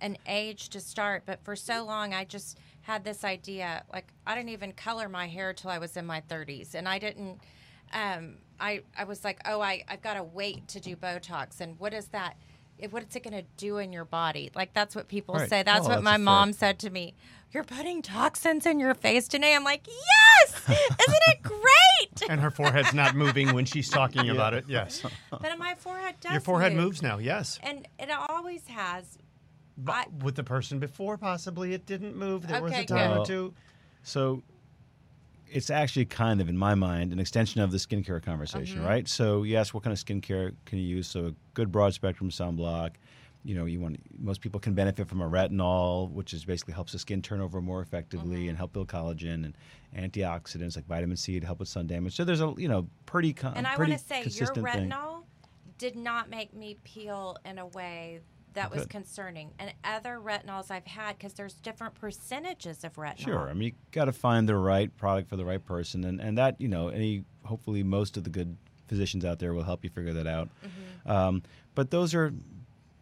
[0.00, 4.34] an age to start, but for so long I just had this idea like I
[4.36, 7.40] didn't even color my hair till I was in my 30s and I didn't
[7.92, 11.78] um I I was like, "Oh, I I've got to wait to do Botox." And
[11.80, 12.36] what is that?
[12.78, 14.50] It, what is it going to do in your body?
[14.54, 15.48] Like that's what people Right.
[15.48, 15.62] say.
[15.62, 17.14] That's Oh, what that's my a fair- mom said to me.
[17.50, 19.54] You're putting toxins in your face today.
[19.54, 20.54] I'm like, "Yes!
[20.68, 24.64] Isn't it great?" And her forehead's not moving when she's talking about it.
[24.68, 25.02] Yes.
[25.30, 26.32] But my forehead does.
[26.32, 26.84] Your forehead move.
[26.84, 27.18] moves now.
[27.18, 27.58] Yes.
[27.62, 29.16] and it always has.
[29.78, 32.46] But I- with the person before, possibly it didn't move.
[32.46, 33.18] There was a time good.
[33.20, 33.54] or two.
[34.02, 34.42] So
[35.50, 38.86] it's actually kind of, in my mind, an extension of the skincare conversation, Mm-hmm.
[38.88, 39.08] right?
[39.08, 41.06] So yes, what kind of skincare can you use?
[41.06, 42.92] So a good broad spectrum sunblock.
[43.44, 46.92] You know, you want most people can benefit from a retinol, which is basically helps
[46.92, 48.48] the skin turn over more effectively Mm-hmm.
[48.50, 49.54] and help build collagen and
[50.12, 52.14] antioxidants like vitamin C to help with sun damage.
[52.16, 54.90] So there's a you know pretty con- And I want to say your consistent thing.
[54.90, 55.22] retinol
[55.78, 58.20] did not make me peel in a way
[58.54, 58.90] that was Good.
[58.90, 59.50] concerning.
[59.58, 63.24] And other retinols I've had, because there's different percentages of retinol.
[63.24, 63.48] Sure.
[63.48, 66.36] I mean, you got to find the right product for the right person, and and
[66.38, 68.56] that you know, any hopefully most of the good
[68.86, 70.48] physicians out there will help you figure that out.
[70.64, 71.10] Mm-hmm.
[71.10, 71.42] Um,
[71.74, 72.32] but those are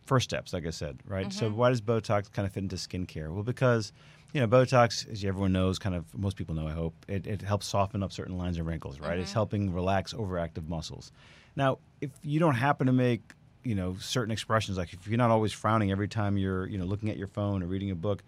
[0.05, 1.33] first steps, like I said, right?
[1.33, 1.57] So Mm-hmm.
[1.57, 3.33] why does Botox kind of fit into skincare?
[3.33, 3.93] Well, because
[4.33, 7.41] you know, Botox, as everyone knows, kind of most people know, I hope, it, it
[7.41, 9.13] helps soften up certain lines and wrinkles, right?
[9.13, 9.23] Mm-hmm.
[9.23, 11.11] It's helping relax overactive muscles.
[11.55, 13.23] Now, if you don't happen to make
[13.67, 16.85] you know certain expressions, like if you're not always frowning every time you're you know
[16.85, 18.23] looking at your phone or reading a book,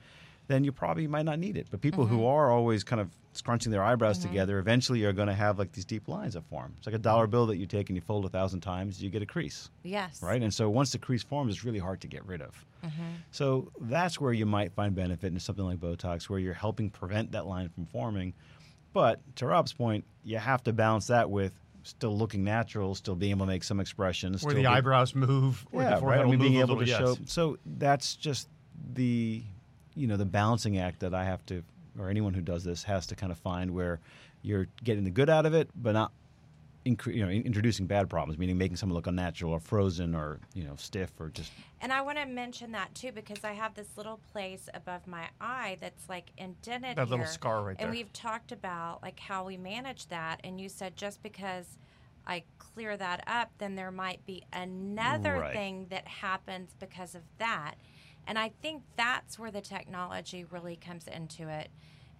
[0.49, 1.69] then you probably might not need it.
[1.71, 2.27] But people who mm-hmm.
[2.27, 4.29] are always kind of scrunching their eyebrows mm-hmm.
[4.29, 6.75] together, eventually are going to have like these deep lines that form.
[6.79, 9.11] It's like a dollar bill that you take and you fold a thousand times, you
[9.11, 10.23] get a crease Yes.
[10.23, 10.43] right?
[10.43, 12.67] And so once the crease forms, it's really hard to get rid of.
[12.85, 13.03] Mm-hmm.
[13.31, 17.33] So that's where you might find benefit in something like Botox, where you're helping prevent
[17.33, 18.35] that line from forming.
[18.93, 23.31] But to Rob's point, you have to balance that with still looking natural, still being
[23.31, 26.21] able to make some expressions, Where still the be- eyes move, or yeah, the forehead
[26.21, 26.27] right.
[26.27, 27.17] I mean, being able to little, show.
[27.21, 27.33] yes.
[27.33, 28.49] So that's just
[28.95, 29.43] the,
[29.95, 31.63] you know, the balancing act that I have to,
[31.99, 34.01] or anyone who does this has to kind of find where
[34.43, 36.13] you're getting the good out of it, but not,
[36.97, 40.41] incre- you know, in- introducing bad problems, meaning making someone look unnatural or frozen or
[40.55, 43.75] you know stiff or just And I want to mention that too because I have
[43.75, 47.87] this little place above my eye that's like indented That little scar right there.
[47.87, 50.41] And we've talked about like how we manage that.
[50.45, 51.79] And you said just because
[52.27, 55.53] I clear that up, then there might be another Right.
[55.55, 57.77] thing that happens because of that.
[58.27, 61.71] And I think that's where the technology really comes into it.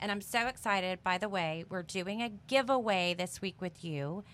[0.01, 1.03] And I'm so excited.
[1.03, 4.25] By the way, we're doing a giveaway this week with you.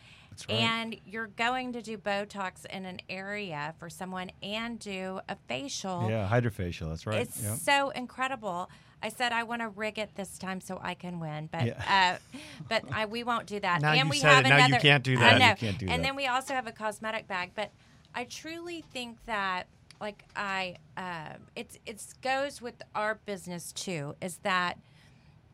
[0.49, 0.59] Right.
[0.59, 6.09] And you're going to do Botox in an area for someone and do a facial.
[6.11, 6.89] yeah, hydrofacial.
[6.89, 7.21] That's right.
[7.23, 7.59] It's Yep.
[7.59, 8.71] so incredible.
[9.03, 12.17] I said I want to rig it this time so I can win, but Yeah.
[12.19, 13.83] uh, but I, we won't do that.
[13.83, 14.81] Now and we have it, now you another.
[14.83, 15.39] can't do I that.
[15.39, 15.49] know.
[15.51, 16.07] You can't do and that.
[16.09, 17.51] then we also have a cosmetic bag.
[17.55, 17.71] But
[18.15, 19.67] I truly think that
[20.01, 24.15] like I uh, it's it's goes with our business too.
[24.23, 24.79] Is that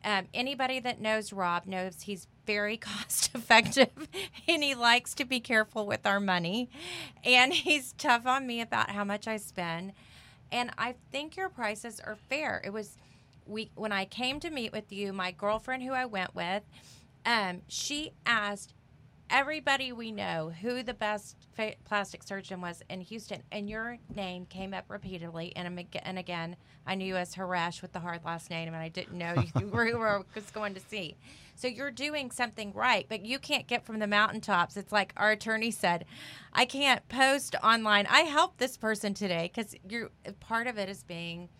[0.05, 4.09] um, anybody that knows Rob knows he's very cost effective
[4.48, 6.70] and he likes to be careful with our money.
[7.24, 9.92] And he's tough on me about how much I spend.
[10.53, 12.61] And I think your prices are fair.
[12.64, 12.96] It was
[13.46, 16.62] we when I came to meet with you, my girlfriend who I went with,
[17.24, 18.74] um, she asked
[19.31, 24.44] everybody we know who the best fa- plastic surgeon was in Houston, and your name
[24.46, 25.53] came up repeatedly.
[25.57, 28.88] And, and again, I knew you as Haresh with the hard last name, and I
[28.88, 31.16] didn't know you were I was going to see.
[31.61, 34.79] So you're doing something right, but you can't get from the mountaintops.
[34.79, 36.07] It's like our attorney said,
[36.55, 38.07] I can't post online.
[38.09, 40.09] I helped this person today because you're
[40.40, 41.51] part of it is being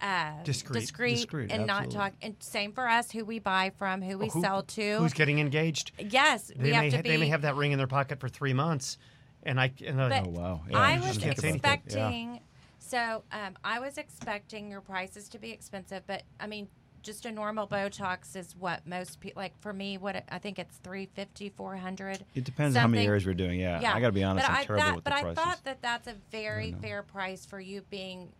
[0.00, 0.78] uh, Discreet.
[0.80, 1.98] discreet, Discreet, and not absolutely.
[1.98, 2.12] talk.
[2.22, 4.98] And same for us, who we buy from, who we Who- sell to.
[4.98, 5.90] Who's getting engaged?
[5.98, 7.08] yes, They we have may to ha- be.
[7.08, 8.98] they may have that ring in their pocket for three months,
[9.42, 10.60] and I and But Oh, wow.
[10.72, 11.56] I was just can't say anything.
[11.74, 12.40] expecting.
[12.78, 16.68] So um, I was expecting your prices to be expensive, but I mean,
[17.02, 19.58] just a normal Botox is what most people like.
[19.60, 23.26] For me, what it- I think it's 350 400 It depends on how many areas
[23.26, 23.60] we're doing.
[23.60, 24.46] Yeah, I got to be honest.
[24.46, 27.02] But I'm I, terrible that, with but the I thought that that's a very fair
[27.02, 28.32] price for you being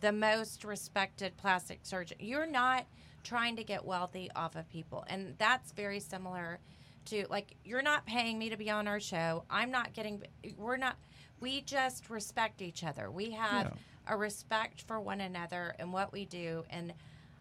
[0.00, 2.18] the most respected plastic surgeon.
[2.20, 2.86] You're not
[3.22, 6.58] trying to get wealthy off of people, and that's very similar
[7.06, 9.44] to like you're not paying me to be on our show.
[9.50, 10.22] I'm not getting.
[10.56, 10.96] We're not.
[11.40, 13.10] We just respect each other.
[13.10, 14.14] We have Yeah.
[14.14, 16.92] a respect for one another and what we do, and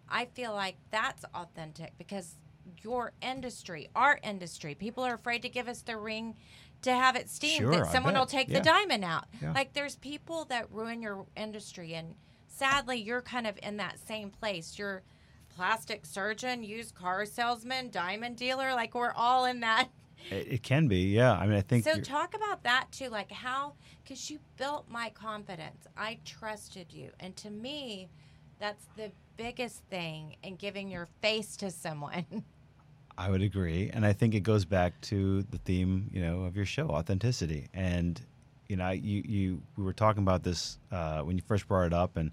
[0.10, 2.36] I feel like that's authentic because
[2.84, 6.36] your industry, our industry, people are afraid to give us the ring
[6.82, 8.60] to have it steamed Sure, that someone will take Yeah.
[8.60, 9.26] the diamond out.
[9.42, 9.54] Yeah.
[9.54, 12.16] Like there's people that ruin your industry and
[12.48, 14.78] sadly you're kind of in that same place.
[14.78, 15.02] You're
[15.50, 19.90] plastic surgeon, used car salesman, diamond dealer, like we're all in that.
[20.32, 21.02] It, it can be.
[21.14, 21.34] Yeah.
[21.34, 21.84] I mean, I think.
[21.84, 23.74] So talk about that too, like how
[24.08, 25.86] cuz you built my confidence.
[25.96, 27.12] I trusted you.
[27.20, 28.10] And to me,
[28.58, 32.26] that's the biggest thing in giving your face to someone.
[33.18, 36.56] I would agree, and I think it goes back to the theme, you know, of
[36.58, 37.68] your show, authenticity.
[37.74, 38.20] And
[38.68, 41.86] you know, I- you you we were talking about this uh, when you first brought
[41.86, 42.32] it up, and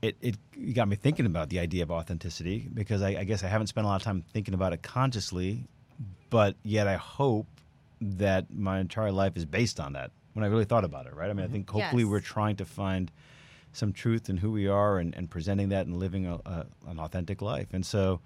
[0.00, 0.36] it it
[0.74, 3.84] got me thinking about the idea of authenticity because I, I guess I haven't spent
[3.84, 5.64] a lot of time thinking about it consciously,
[6.30, 7.46] but yet I hope
[8.00, 10.10] that my entire life is based on that.
[10.32, 11.28] When I really thought about it, right?
[11.28, 12.10] I mean, I think hopefully Yes.
[12.10, 13.10] we're trying to find
[13.72, 16.98] some truth in who we are and, and presenting that and living a, a, an
[16.98, 17.68] authentic life.
[17.72, 18.20] And so,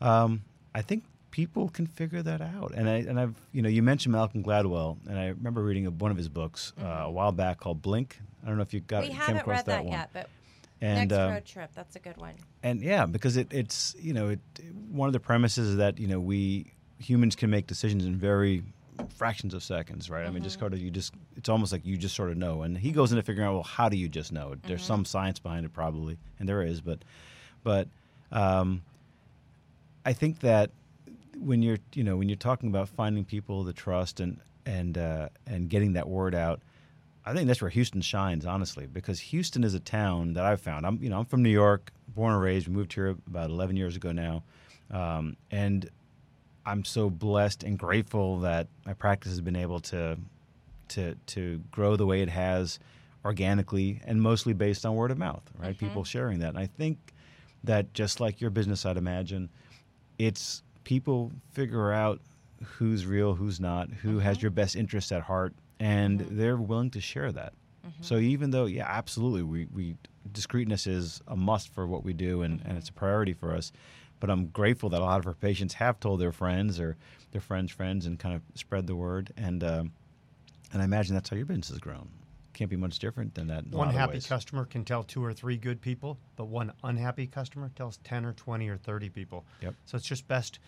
[0.00, 0.42] um,
[0.74, 2.72] I think people can figure that out.
[2.74, 5.90] And I and I've you know you mentioned Malcolm Gladwell, and I remember reading a,
[5.90, 8.20] one of his books uh, a while back called Blink.
[8.44, 9.92] I don't know if you got we haven't across read that, one.
[9.92, 10.28] yet, but
[10.80, 12.34] And next um, road trip, that's a good one.
[12.62, 14.40] and yeah, because it, it's you know it
[14.90, 18.62] one of the premises is that you know we humans can make decisions in very
[19.08, 20.26] fractions of seconds, right?
[20.26, 20.60] I mean, just Mm-hmm.
[20.60, 22.62] sort of you just it's almost like you just sort of know.
[22.62, 24.56] And he goes into figuring out well, how do you just know?
[24.66, 24.86] There's Mm-hmm.
[24.86, 27.00] some science behind it probably, and there is, but
[27.62, 27.88] but
[28.32, 28.82] um,
[30.04, 30.70] I think that
[31.38, 35.28] when you're you know when you're talking about finding people the trust and and uh,
[35.46, 36.60] and getting that word out,
[37.24, 40.86] I think that's where Houston shines, honestly, because Houston is a town that I've found.
[40.86, 42.68] I'm you know I'm from New York, born and raised.
[42.68, 44.42] We moved here about 11 years ago now,
[44.90, 45.88] um, and
[46.66, 50.18] I'm so blessed and grateful that my practice has been able to
[50.88, 52.78] to to grow the way it has
[53.24, 55.74] organically and mostly based on word of mouth, right?
[55.74, 55.86] Mm-hmm.
[55.86, 56.50] People sharing that.
[56.50, 56.98] And I think
[57.64, 59.50] that just like your business, I'd imagine,
[60.18, 62.20] it's people figure out
[62.64, 64.18] who's real, who's not, who mm-hmm.
[64.20, 66.38] has your best interests at heart, and mm-hmm.
[66.38, 67.52] they're willing to share that.
[68.02, 69.96] So even though, yeah, absolutely, we, we
[70.32, 73.72] discreetness is a must for what we do, and, and it's a priority for us.
[74.20, 76.96] But I'm grateful that a lot of our patients have told their friends or
[77.32, 79.32] their friends' friends and kind of spread the word.
[79.36, 79.92] And um,
[80.72, 82.08] and I imagine that's how your business has grown.
[82.52, 83.66] Can't be much different than that.
[83.68, 87.96] One happy customer can tell two or three good people, but one unhappy customer tells
[87.98, 89.44] 10 or 20 or 30 people.
[89.62, 89.74] Yep.
[89.86, 90.58] So it's just best,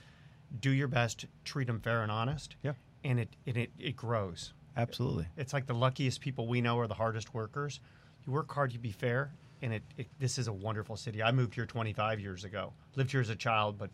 [0.61, 2.57] do your best, treat them fair and honest.
[2.63, 2.73] Yeah.
[3.05, 4.55] And it, and it, it grows.
[4.77, 5.27] Absolutely.
[5.37, 7.81] It's like the luckiest people we know are the hardest workers.
[8.27, 9.33] You work hard, you be fair,
[9.63, 11.23] and it, it this is a wonderful city.
[11.23, 12.73] I moved here 25 years ago.
[12.97, 13.91] Lived here as a child, but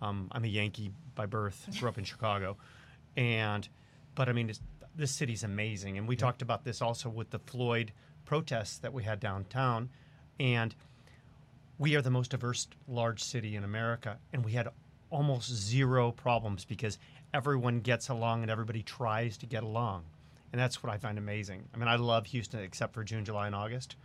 [0.00, 1.66] um, I'm a Yankee by birth.
[1.78, 2.56] Grew up in Chicago,
[3.16, 3.68] and
[4.14, 4.60] but I mean, it's,
[4.94, 5.98] this city's amazing.
[5.98, 7.92] And we talked about this also with the Floyd
[8.24, 9.88] protests that we had downtown,
[10.38, 10.74] and
[11.78, 14.68] we are the most diverse large city in America, and we had
[15.10, 16.98] almost zero problems because
[17.32, 20.04] everyone gets along and everybody tries to get along.
[20.52, 21.64] And that's what I find amazing.
[21.74, 23.96] I mean, I love Houston except for June, July, and August.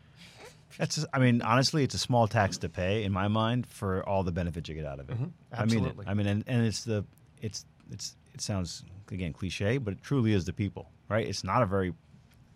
[0.78, 1.06] That's.
[1.14, 4.32] I mean, honestly, it's a small tax to pay in my mind for all the
[4.32, 5.16] benefits you get out of it.
[5.16, 5.24] Mm-hmm.
[5.24, 5.62] I mean it.
[5.62, 6.08] absolutely.
[6.08, 7.06] I mean, and, and it's the,
[7.42, 11.28] it's it's it sounds again cliche, but it truly is the people, right?
[11.28, 11.94] It's not a very,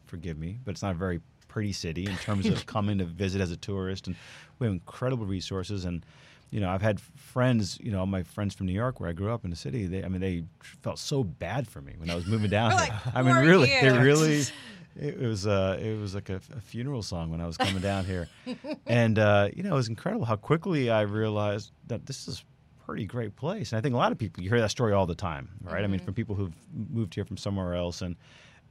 [0.06, 3.42] forgive me, but it's not a very pretty city in terms of coming to visit
[3.42, 4.16] as a tourist, and
[4.60, 6.06] we have incredible resources and.
[6.50, 7.78] You know, I've had friends.
[7.82, 9.86] You know, my friends from New York, where I grew up in the city.
[9.86, 10.46] They, I mean, they
[10.82, 12.72] felt so bad for me when I was moving down.
[12.72, 12.94] Like.
[13.14, 14.44] I mean, really, you." they really,
[15.00, 18.06] it was uh, it was like a, a funeral song when I was coming down
[18.06, 18.28] here,
[18.88, 22.86] and uh, you know it was incredible how quickly I realized that this is a
[22.86, 23.72] pretty great place.
[23.72, 25.84] And I think a lot of people you hear that story all the time, right?
[25.84, 28.16] I mean, from people who've moved here from somewhere else, and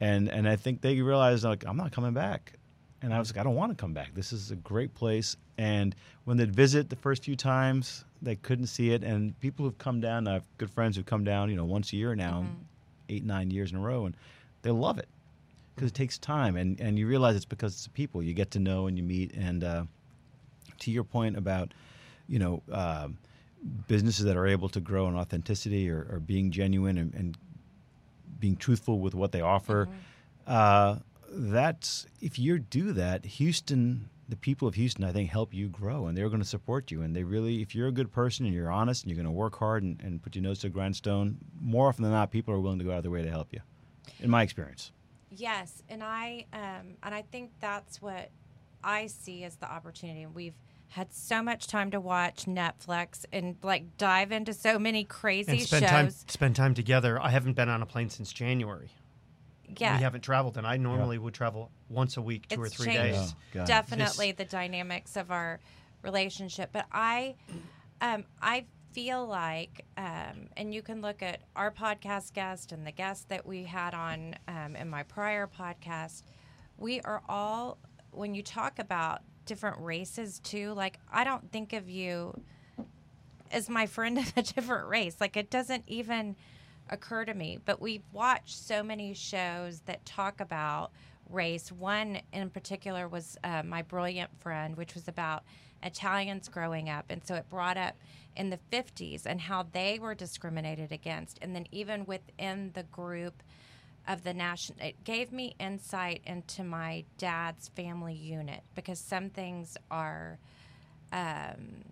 [0.01, 2.55] and and I think they realize like I'm not coming back.
[3.03, 4.15] And I was like, I don't want to come back.
[4.15, 5.37] This is a great place.
[5.59, 9.05] And when they'd visit the first few times, they couldn't see it.
[9.05, 11.93] And people who've come down, I have good friends who've come down, you know, once
[11.93, 12.47] a year now,
[13.11, 14.17] eight, nine years in a row, and
[14.63, 15.09] they love it
[15.77, 16.57] because it takes time.
[16.57, 19.05] And, and you realize it's because it's the people you get to know and you
[19.05, 19.33] meet.
[19.35, 19.85] And uh,
[20.81, 21.73] to your point about,
[22.29, 23.09] you know, uh,
[23.87, 27.39] businesses that are able to grow in authenticity or, or being genuine and, and
[28.41, 29.89] being truthful with what they offer.
[30.47, 30.97] Uh,
[31.31, 36.07] that's if you do that, Houston, the people of Houston, I think, help you grow,
[36.07, 37.03] and they're going to support you.
[37.03, 39.39] And they really, if you're a good person and you're honest and you're going to
[39.39, 42.55] work hard and, and put your nose to the grindstone, more often than not, people
[42.55, 43.61] are willing to go out of their way to help you.
[44.21, 44.93] In my experience.
[45.31, 48.31] Yes, and I um, and I think that's what
[48.83, 50.27] I see as the opportunity.
[50.27, 50.55] We've
[50.89, 55.61] had so much time to watch Netflix and like dive into so many crazy and
[55.61, 55.91] spend shows.
[55.91, 57.21] time spend time together.
[57.21, 58.91] I haven't been on a plane since January.
[59.77, 62.87] yeah, We haven't traveled, and I normally would travel once a week, two or three
[62.87, 63.01] changed.
[63.19, 63.35] days.
[63.53, 63.61] Yeah.
[63.61, 63.67] God.
[63.67, 65.59] definitely the dynamics of our
[66.03, 66.71] relationship.
[66.73, 67.35] But I,
[68.01, 72.91] um, I feel like, um, and you can look at our podcast guest and the
[72.91, 76.23] guests that we had on um, in my prior podcast.
[76.79, 77.77] We are all
[78.13, 80.73] when you talk about different races too.
[80.73, 82.41] Like I don't think of you
[83.53, 85.17] as my friend of a different race.
[85.21, 86.35] Like it doesn't even
[86.89, 87.59] occur to me.
[87.63, 90.91] But we've watched so many shows that talk about
[91.29, 91.71] race.
[91.71, 95.45] One in particular was uh, My Brilliant Friend, which was about
[95.83, 97.07] Italians growing up.
[97.11, 97.95] And so it brought up
[98.37, 101.39] in the 50s and how they were discriminated against.
[101.43, 103.43] And then even within the group
[104.07, 109.77] of the national, it gave me insight into my dad's family unit because some things
[109.91, 110.39] are.
[111.13, 111.85] Um,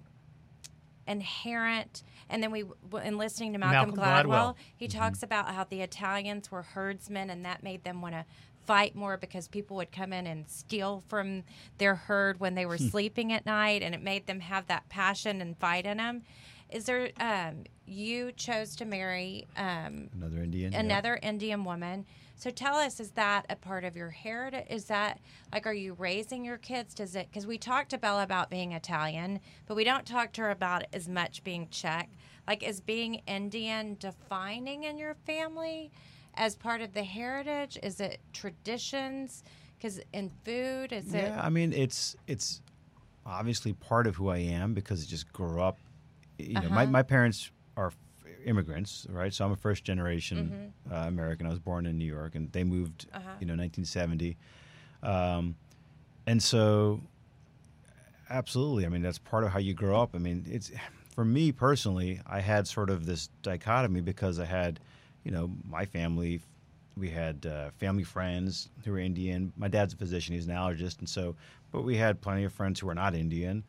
[1.06, 2.64] inherent and then we
[3.04, 4.54] in listening to malcolm, Malcolm gladwell, Gladwell.
[4.74, 8.24] he talks about how the italians were herdsmen and that made them want to
[8.66, 11.42] fight more because people would come in and steal from
[11.78, 15.40] their herd when they were sleeping at night and it made them have that passion
[15.40, 16.22] and fight in them
[16.74, 20.72] is there um, you chose to marry um, Another Indian.
[20.72, 20.80] yeah.
[20.80, 22.04] another Indian woman.
[22.36, 24.66] So tell us, is that a part of your heritage?
[24.68, 25.20] Is that
[25.52, 26.92] like, are you raising your kids?
[26.94, 27.28] Does it?
[27.30, 30.84] Because we talked to Bella about being Italian, but we don't talk to her about
[30.92, 32.10] as much being Czech.
[32.46, 35.92] Like, is being Indian defining in your family
[36.36, 37.78] as part of the heritage?
[37.82, 39.42] Is it traditions?
[39.78, 41.18] Because in food, is it?
[41.28, 42.60] Yeah, I mean it's it's
[43.26, 45.78] obviously part of who I am because I just grew up.
[46.38, 46.90] You know, my, Uh-huh.
[46.90, 47.92] my parents are
[48.44, 49.32] immigrants, right?
[49.32, 51.46] So I'm a first generation uh, American.
[51.46, 53.16] I was born in New York, and they moved, Mm-hmm.
[53.16, 53.36] Uh-huh.
[53.40, 54.36] you know, 1970,
[55.02, 55.54] um,
[56.26, 57.00] and so
[58.30, 58.86] absolutely.
[58.86, 60.14] I mean, that's part of how you grow up.
[60.14, 60.70] I mean, it's
[61.14, 62.20] for me personally.
[62.26, 64.80] I had sort of this dichotomy because I had,
[65.24, 66.40] you know, my family.
[66.96, 69.52] We had uh, family friends who were Indian.
[69.56, 71.34] My dad's a physician; he's an allergist, and so.
[71.72, 73.64] But we had plenty of friends who were not Indian.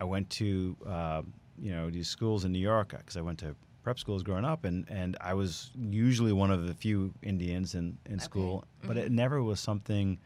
[0.00, 1.20] I went to, uh,
[1.60, 4.64] you know, these schools in New York because I went to prep schools growing up,
[4.64, 9.12] and, and I was usually one of the few Indians in, in school, but it
[9.12, 10.18] never was something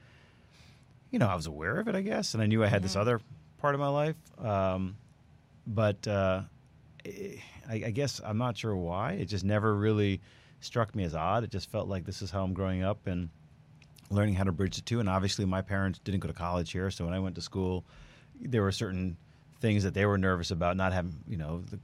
[1.11, 2.95] you know, I was aware of it, I guess, and I knew I had this
[3.01, 3.21] other
[3.59, 4.17] part of my life.
[4.39, 4.97] Um,
[5.67, 6.43] but uh,
[7.07, 7.41] I,
[7.87, 9.13] I guess I'm not sure why.
[9.13, 10.21] It just never really
[10.61, 11.45] struck me as odd.
[11.45, 13.29] It just felt like this is how I'm growing up and
[14.11, 15.01] learning how to bridge the two.
[15.01, 17.85] And obviously, my parents didn't go to college here, so when I went to school,
[18.41, 19.17] there were certain
[19.61, 21.79] things that they were nervous about not having, you know, the,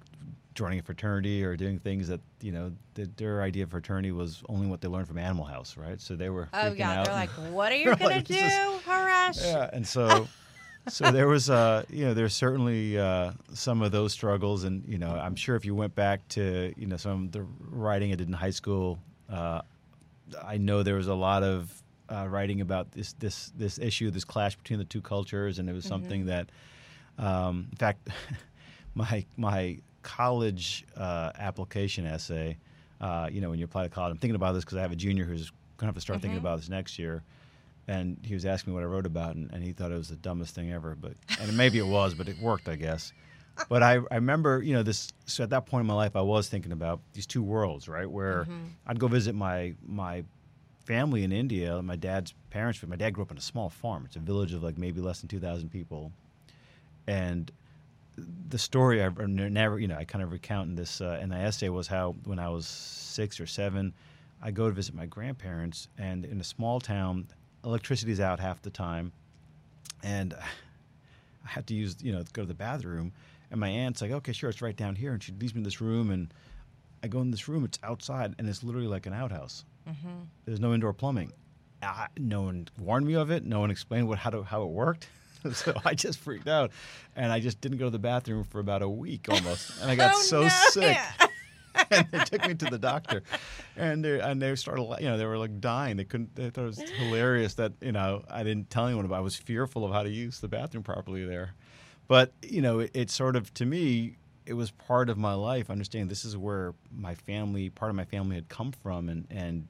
[0.55, 4.43] joining a fraternity or doing things that you know that their idea of fraternity was
[4.51, 5.99] only what they learned from Animal House, right?
[5.99, 7.05] So they were Oh freaking yeah, out.
[7.07, 8.53] they're like, what are you gonna like, do, is-
[8.87, 9.43] Haresh?
[9.43, 10.29] yeah, and so
[10.88, 14.99] so there was uh you know there's certainly uh, some of those struggles, and you
[14.99, 18.16] know I'm sure if you went back to you know some of the writing I
[18.16, 18.99] did in high school,
[19.31, 19.62] uh,
[20.42, 24.25] I know there was a lot of uh, writing about this this this issue, this
[24.25, 26.51] clash between the two cultures, and it was something that,
[27.18, 28.09] um, in fact,
[28.95, 32.57] my my college uh, application essay,
[33.01, 34.93] uh, you know, when you apply to college, I'm thinking about this because I have
[34.93, 37.22] a junior who's going to have to start thinking about this next year.
[37.89, 40.09] And he was asking me what I wrote about, and, and he thought it was
[40.09, 40.95] the dumbest thing ever.
[40.95, 43.12] But and maybe it was, but it worked, I guess.
[43.68, 45.12] But I, I remember, you know, this.
[45.26, 48.09] So at that point in my life, I was thinking about these two worlds, right?
[48.11, 48.47] Where
[48.87, 50.24] I'd go visit my my
[50.85, 51.83] family in India.
[51.83, 52.83] My dad's parents.
[52.87, 54.05] My dad grew up on a small farm.
[54.07, 56.12] It's a village of like maybe less than two thousand people,
[57.07, 57.51] and
[58.49, 61.37] the story I never, you know, I kind of recount in this uh, in the
[61.37, 63.93] essay was how when I was six or seven,
[64.43, 67.26] I go to visit my grandparents, and in a small town,
[67.65, 69.13] electricity's out half the time,
[70.03, 73.13] and I had to use you know go to the bathroom,
[73.51, 75.65] and my aunt's like, okay, sure, it's right down here, and she leaves me in
[75.65, 76.33] this room, and
[77.03, 79.65] I go in this room, it's outside, and it's literally like an outhouse.
[79.89, 80.09] Mm-hmm.
[80.45, 81.33] There's no indoor plumbing.
[81.83, 83.45] I, no one warned me of it.
[83.45, 85.09] No one explained what how to, how it worked.
[85.53, 86.71] so I just freaked out,
[87.17, 89.97] and I just didn't go to the bathroom for about a week almost, and I
[89.97, 90.49] got Oh, so no.
[90.49, 90.97] sick.
[91.93, 93.22] and they took me to the doctor,
[93.76, 95.97] and they and they started, you know, they were like dying.
[95.97, 96.34] They couldn't.
[96.34, 99.16] They thought it was hilarious that you know I didn't tell anyone about.
[99.16, 99.18] it.
[99.18, 101.55] I was fearful of how to use the bathroom properly there,
[102.09, 104.16] but you know, it, it sort of to me,
[104.47, 105.70] it was part of my life.
[105.70, 109.68] Understanding this is where my family, part of my family, had come from, and and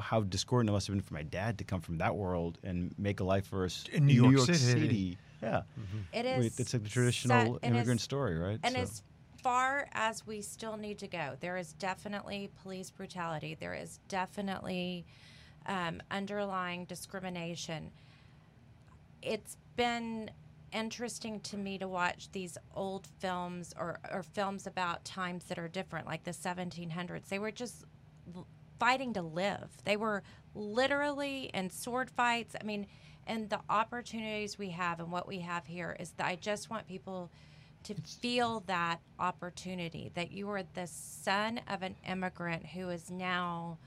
[0.00, 2.94] how discordant it must have been for my dad to come from that world and
[2.98, 5.18] make a life for us In New York City.
[5.42, 5.98] Yeah, mm-hmm.
[6.14, 6.58] It Wait, is.
[6.58, 8.58] it's like the traditional su- and immigrant as- story, right?
[8.64, 9.02] And So- as
[9.44, 13.54] far as we still need to go, there is definitely police brutality.
[13.60, 15.04] There is definitely
[15.66, 17.90] um, underlying discrimination.
[19.20, 20.30] It's been
[20.72, 25.68] interesting to me to watch these old films or, or films about times that are
[25.68, 27.28] different, like the 1700s.
[27.28, 27.84] They were just
[28.80, 29.68] fighting to live.
[29.84, 30.22] They were
[30.54, 32.56] literally in sword fights.
[32.58, 32.86] I mean,
[33.26, 36.88] and the opportunities we have and what we have here is that I just want
[36.88, 37.30] people
[37.84, 43.78] to feel that opportunity that you are the son of an immigrant who is now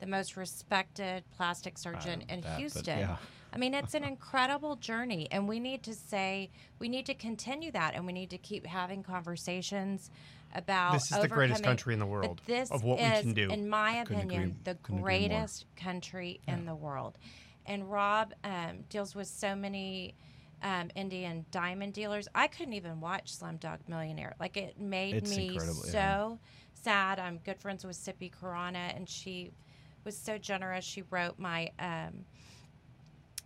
[0.00, 2.98] the most respected plastic surgeon in that, Houston.
[3.00, 3.16] yeah.
[3.52, 7.70] I mean, it's an incredible journey, and we need to say we need to continue
[7.72, 10.10] that, and we need to keep having conversations
[10.54, 10.92] about.
[10.92, 13.50] This is the greatest country in the world This of what we can do.
[13.50, 15.28] in my opinion, agree- the couldn't agree more.
[15.28, 17.18] greatest country in the world.
[17.66, 20.14] And Rob um, deals with so many
[20.62, 22.28] um, Indian diamond dealers.
[22.34, 24.34] I couldn't even watch Slumdog Millionaire.
[24.40, 26.34] Like it made It's me so yeah.
[26.74, 27.18] sad.
[27.18, 29.50] I'm good friends with Sippy Karana, and she
[30.04, 30.84] was so generous.
[30.84, 32.24] She wrote my um,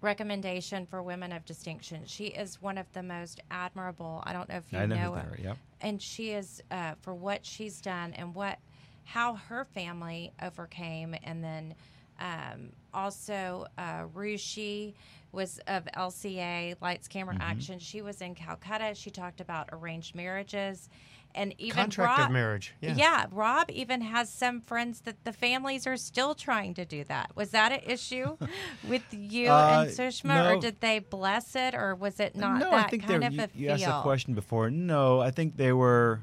[0.01, 2.03] recommendation for women of distinction.
[2.07, 4.23] She is one of the most admirable.
[4.27, 5.39] I don't know if you I know, know her are.
[5.43, 5.57] Yep.
[5.81, 8.59] and she is uh, for what she's done and what
[9.05, 11.75] how her family overcame and then
[12.21, 14.95] um, also uh, Rushi
[15.33, 17.43] was of LCA Lights Camera Mm-hmm.
[17.43, 17.78] Action.
[17.78, 18.95] She was in Calcutta.
[18.95, 20.89] She talked about arranged marriages
[21.35, 22.74] and even Contract Rob, of marriage.
[22.83, 23.24] Yeah.
[23.30, 27.30] Rob even has some friends that the families are still trying to do that.
[27.35, 28.37] Was that an issue
[28.89, 32.70] with you Uh, and Sushma, or did they bless it, or was it not no,
[32.70, 33.89] that I think kind they of you, a you feel?
[33.89, 34.70] asked a question before.
[34.70, 36.20] No, I think they were.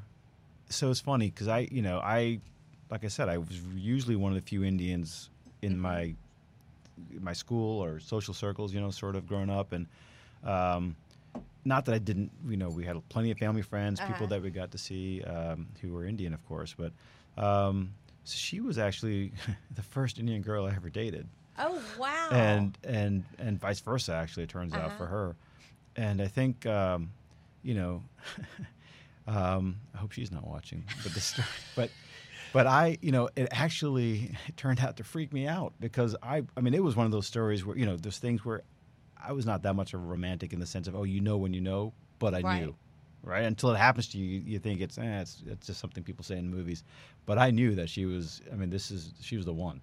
[0.68, 2.38] So it's funny because I, you know, I,
[2.88, 5.28] like I said, I was usually one of the few Indians
[5.60, 5.80] in Mm-hmm.
[5.80, 6.14] my
[7.20, 9.86] my school or social circles, you know, sort of growing up, and
[10.44, 10.96] um,
[11.64, 14.36] not that I didn't, you know, we had plenty of family friends, people Uh-huh.
[14.36, 16.92] that we got to see um, who were Indian, of course, but
[17.42, 17.94] um,
[18.24, 19.32] so she was actually
[19.74, 21.28] the first Indian girl I ever dated
[21.58, 22.30] Oh wow!
[22.30, 24.12] and and and vice versa.
[24.14, 24.96] Actually, it turns out Uh-huh.
[24.96, 25.36] for her,
[25.96, 27.10] and I think um,
[27.62, 28.02] you know,
[29.26, 31.92] um, I hope she's not watching, but the story, but
[32.52, 36.60] but I, you know, it actually turned out to freak me out because I, I
[36.60, 38.62] mean, it was one of those stories where you know, those things where
[39.22, 41.36] I was not that much of a romantic in the sense of oh, you know
[41.36, 42.60] when you know, but I Right.
[42.62, 42.74] knew.
[43.22, 46.24] Right until it happens to you, you, think it's, eh, it's it's just something people
[46.24, 46.84] say in movies,
[47.26, 48.40] but I knew that she was.
[48.50, 49.82] I mean, this is she was the one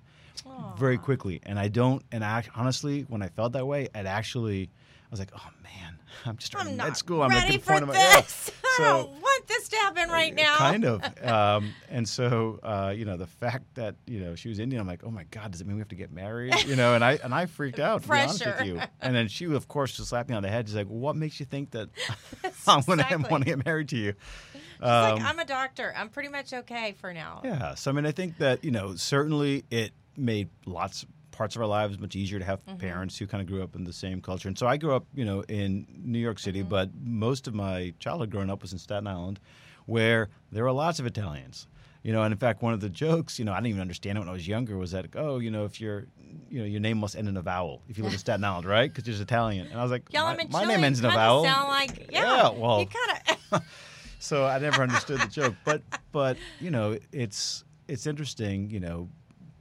[0.76, 1.40] very quickly.
[1.44, 4.64] And I don't, and I honestly, when I felt that way, it actually,
[5.06, 7.22] I was like, oh man, I'm just starting med school.
[7.22, 8.16] I'm ready making for fun of my, yeah.
[8.22, 8.52] this.
[8.78, 9.12] So-
[9.48, 10.56] want this to happen right now.
[10.56, 11.02] Kind of.
[11.28, 14.88] Um, and so, uh, you know, the fact that, you know, she was Indian, I'm
[14.88, 16.54] like, oh my God, does it mean we have to get married?
[16.66, 18.58] You know, and I, and I freaked out, to be honest Pressure.
[18.60, 18.82] with you.
[19.02, 20.68] And then she, of course, just slapped me on the head.
[20.68, 21.90] She's like, what makes you think that
[22.68, 24.10] I'm going to want to get married to you?
[24.10, 25.94] It's like Um, I'm a doctor.
[25.98, 27.42] I'm pretty much okay for now.
[27.44, 27.76] Yeah.
[27.76, 31.06] So I mean, I think that you know certainly it made lots
[31.38, 32.78] parts of our lives much easier to have Mm-hmm.
[32.80, 34.48] parents who kind of grew up in the same culture.
[34.48, 36.70] And so I grew up, you know, in New York City, Mm-hmm.
[36.70, 39.40] but most of my childhood growing up was in Staten Island,
[39.86, 41.68] where there were lots of Italians.
[42.04, 44.18] You know, and in fact, one of the jokes, you know, I didn't even understand
[44.18, 46.06] it when I was younger, was that, oh, you know, if you're,
[46.50, 48.66] you know, your name must end in a vowel if you live in Staten Island,
[48.78, 48.94] right?
[48.94, 49.68] Because you're Italian.
[49.68, 51.44] And I was like, Y'all my, my name ends in a vowel.
[51.44, 52.24] Sound like yeah.
[52.24, 53.62] Yeah, well- you kind of.
[54.20, 55.56] so I never understood the joke.
[55.66, 55.82] But
[56.14, 59.10] but you know, it's it's interesting, you know,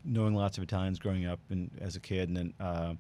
[0.07, 2.95] knowing lots of Italians growing up and as a kid, and then uh,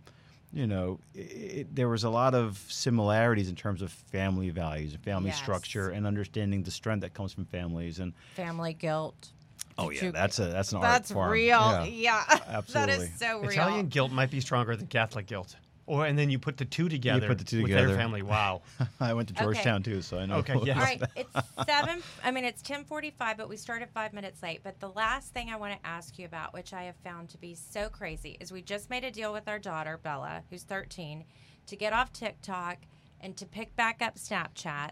[0.52, 5.02] you know, it, there was a lot of similarities in terms of family values and
[5.02, 5.38] family Yes.
[5.38, 7.98] structure and understanding the strength that comes from families.
[7.98, 9.32] And Family guilt.
[9.76, 11.30] oh yeah, that's a that's an That's art form.
[11.32, 11.48] real.
[11.48, 11.84] Yeah.
[11.84, 12.38] Yeah.
[12.48, 13.06] absolutely.
[13.06, 13.50] is so real.
[13.50, 15.56] Italian guilt might be stronger than Catholic guilt.
[15.86, 17.22] Or and then you put the two together.
[17.22, 17.88] You put the two with together.
[17.88, 18.22] their family.
[18.22, 18.62] Wow.
[19.00, 19.44] I went to Okay.
[19.44, 20.36] Georgetown too, so I know.
[20.38, 20.76] Okay, yes.
[20.76, 21.32] All right, it's
[21.64, 22.02] seven.
[22.24, 24.60] I mean, it's ten forty-five, but we started five minutes late.
[24.64, 27.38] But the last thing I want to ask you about, which I have found to
[27.38, 31.24] be so crazy, is we just made a deal with our daughter Bella, who's thirteen,
[31.66, 32.78] to get off TikTok
[33.20, 34.90] and to pick back up Snapchat.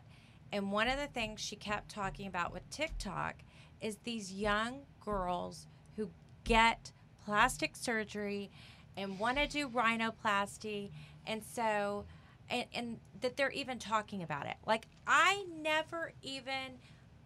[0.52, 3.36] And one of the things she kept talking about with TikTok
[3.80, 5.66] is these young girls
[5.96, 6.10] who
[6.44, 6.92] get
[7.24, 8.50] plastic surgery
[8.96, 10.90] and want to do rhinoplasty,
[11.26, 12.04] and so
[12.50, 14.56] and, and that they're even talking about it.
[14.66, 16.78] Like I never even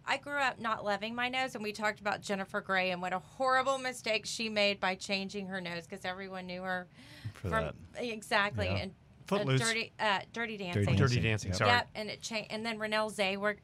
[0.05, 3.13] I grew up not loving my nose, and we talked about Jennifer Grey and what
[3.13, 6.87] a horrible mistake she made by changing her nose because everyone knew her
[7.33, 7.75] For from that.
[7.97, 8.77] exactly Yeah.
[8.77, 8.91] and
[9.27, 9.61] Footloose.
[9.61, 10.95] dirty uh, dirty dancing.
[10.95, 11.53] Dirty Dancing.
[11.53, 11.69] Sorry.
[11.69, 12.51] Yep, and it changed.
[12.51, 13.57] And then Renelle Zay Renelle,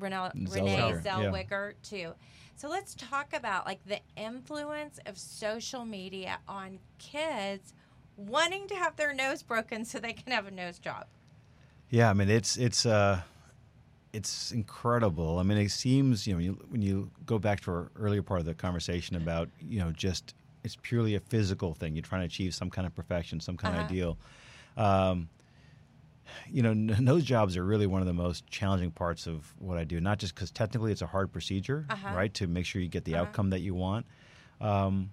[0.00, 1.00] Renee yeah.
[1.02, 2.14] Zellweger too.
[2.56, 7.74] So let's talk about like the influence of social media on kids
[8.16, 11.06] wanting to have their nose broken so they can have a nose job.
[11.90, 13.20] Yeah, I mean it's it's uh
[14.12, 15.38] it's incredible.
[15.38, 18.22] I mean it seems you know when you, when you go back to our earlier
[18.22, 20.34] part of the conversation about you know just
[20.64, 21.94] it's purely a physical thing.
[21.94, 23.84] You're trying to achieve some kind of perfection, some kind Uh-huh.
[23.84, 24.18] of ideal.
[24.76, 25.28] Um,
[26.50, 29.78] you know, n- nose jobs are really one of the most challenging parts of what
[29.78, 30.00] I do.
[30.00, 32.14] Not just because technically it's a hard procedure, Uh-huh.
[32.14, 33.22] right, to make sure you get the Uh-huh.
[33.22, 34.06] outcome that you want.
[34.60, 35.10] Um,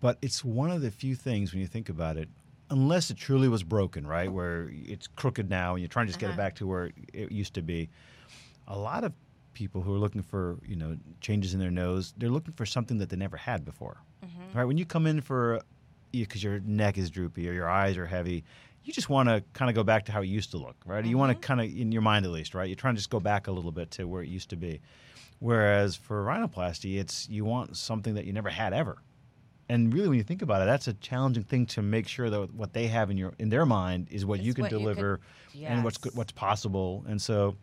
[0.00, 2.28] but it's one of the few things when you think about it,
[2.70, 6.20] unless it truly was broken, right, where it's crooked now and you're trying to just
[6.20, 6.36] get it Uh-huh.
[6.36, 7.88] back to where it used to be.
[8.66, 9.12] A lot of
[9.54, 12.98] people who are looking for you know changes in their nose, they're looking for something
[12.98, 13.96] that they never had before,
[14.54, 14.64] right?
[14.66, 15.62] When you come in for
[16.12, 18.44] because your neck is droopy or your eyes are heavy,
[18.88, 21.04] you just want to kind of go back to how it used to look, right?
[21.04, 21.42] You want to mm-hmm.
[21.42, 22.66] kind of in your mind at least, right?
[22.66, 24.80] You're trying to just go back a little bit to where it used to be.
[25.40, 28.96] Whereas for rhinoplasty, it's you want something that you never had ever.
[29.68, 32.54] And really, when you think about it, that's a challenging thing to make sure that
[32.54, 34.78] what they have in your in their mind is what Is you can what you
[34.78, 35.20] could- deliver
[35.62, 37.04] and what's what's possible.
[37.06, 37.56] And so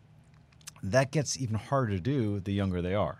[0.84, 3.18] that gets even harder to do the younger they are,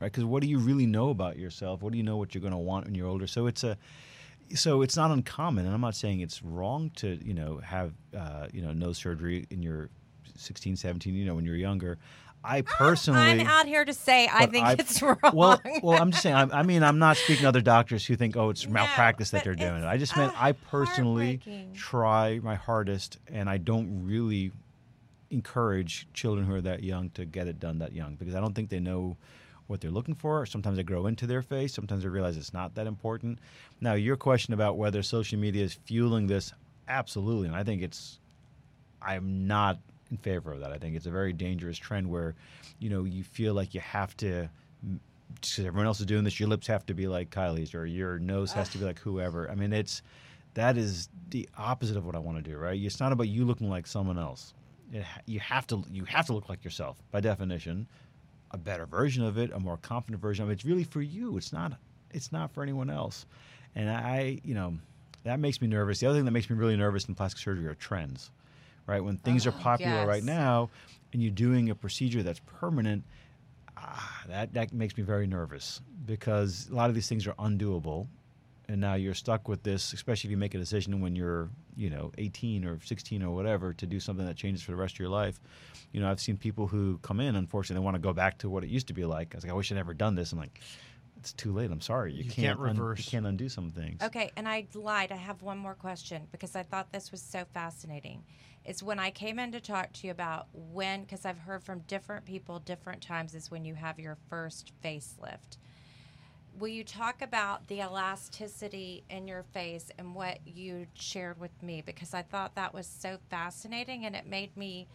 [0.00, 0.10] right?
[0.10, 1.80] Because what do you really know about yourself?
[1.80, 3.28] What do you know what you're going to want when you're older?
[3.28, 3.78] So it's a
[4.54, 8.46] so it's not uncommon, and I'm not saying it's wrong to you know have uh,
[8.52, 9.90] you know nose surgery in your
[10.36, 11.98] 16, 17, you know when you're younger.
[12.42, 15.18] I personally, I'm out here to say I think I- it's wrong.
[15.34, 16.34] well, well, I'm just saying.
[16.34, 19.30] I, I mean, I'm not speaking to other doctors who think, oh, it's No, malpractice
[19.32, 19.84] that they're doing it.
[19.84, 21.40] I just meant uh, I personally
[21.74, 24.52] try my hardest, and I don't really
[25.30, 28.54] encourage children who are that young to get it done that young because I don't
[28.54, 29.16] think they know
[29.70, 30.44] what they're looking for.
[30.44, 31.72] Sometimes they grow into their face.
[31.72, 33.38] Sometimes they realize it's not that important.
[33.80, 36.52] Now, your question about whether social media is fueling this,
[36.88, 38.18] absolutely, and I think it's.
[39.00, 39.78] I'm not
[40.10, 40.72] in favor of that.
[40.72, 42.34] I think it's a very dangerous trend where,
[42.80, 44.50] you know, you feel like you have to.
[45.34, 48.18] Because everyone else is doing this, your lips have to be like Kylie's, or your
[48.18, 49.48] nose has to be like whoever.
[49.48, 50.02] I mean, it's
[50.54, 52.78] that is the opposite of what I want to do, right?
[52.78, 54.52] It's not about you looking like someone else.
[54.92, 57.86] It, you have to you have to look like yourself by definition.
[58.52, 60.54] A better version of it, a more confident version of it.
[60.54, 61.36] It's really for you.
[61.36, 61.74] It's not.
[62.10, 63.26] It's not for anyone else.
[63.76, 64.78] And I, you know,
[65.22, 66.00] that makes me nervous.
[66.00, 68.30] The other thing that makes me really nervous in plastic surgery are trends,
[68.86, 69.02] right?
[69.04, 70.70] When things are Oh, popular right now,
[71.12, 73.04] and you're doing a procedure that's permanent,
[73.76, 78.08] ah, that that makes me very nervous because a lot of these things are undoable,
[78.70, 79.92] and now you're stuck with this.
[79.92, 83.72] Especially if you make a decision when you're, you know, 18 or 16 or whatever
[83.74, 85.40] to do something that changes for the rest of your life.
[85.92, 88.48] You know, I've seen people who come in, unfortunately, they want to go back to
[88.48, 89.34] what it used to be like.
[89.34, 90.32] I was like, I wish I'd never done this.
[90.32, 90.60] I'm like,
[91.18, 91.70] it's too late.
[91.70, 92.12] I'm sorry.
[92.12, 93.04] You, You can't, can't un- reverse.
[93.04, 94.00] you can't undo some things.
[94.02, 95.10] Okay, and I lied.
[95.12, 98.22] I have one more question because I thought this was so fascinating.
[98.64, 101.80] It's when I came in to talk to you about when, because I've heard from
[101.80, 105.56] different people different times, is when you have your first facelift.
[106.60, 111.82] Will you talk about the elasticity in your face and what you shared with me?
[111.84, 114.86] Because I thought that was so fascinating and it made me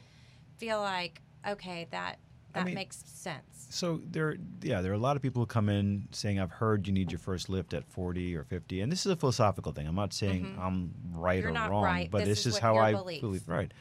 [0.57, 2.19] feel like, okay, that
[2.53, 3.67] I that mean- makes sense.
[3.71, 6.87] So there, yeah, there are a lot of people who come in saying, "I've heard
[6.87, 9.87] you need your first lift at 40 or 50," and this is a philosophical thing.
[9.87, 11.53] I'm not saying I'm right Mm-hmm.
[11.55, 12.09] You're or wrong, right.
[12.11, 13.21] but This this, is is, how I belief.
[13.21, 13.49] believe.
[13.49, 13.73] Right.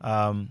[0.00, 0.50] Um,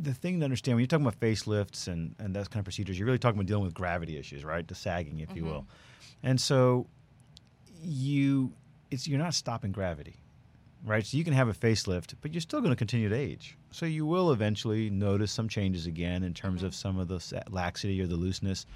[0.00, 2.98] the thing to understand when you're talking about facelifts and and those kind of procedures,
[2.98, 4.66] you're really talking about dealing with gravity issues, right?
[4.66, 5.52] The sagging, if you mm-hmm.
[5.52, 5.66] will,
[6.22, 6.86] and so
[7.82, 8.52] you,
[8.90, 10.16] it's you're not stopping gravity
[10.84, 11.04] right?
[11.04, 13.56] So you can have a facelift, but you're still going to continue to age.
[13.70, 16.66] So you will eventually notice some changes again in terms mm-hmm.
[16.66, 18.66] of some of the laxity or the looseness.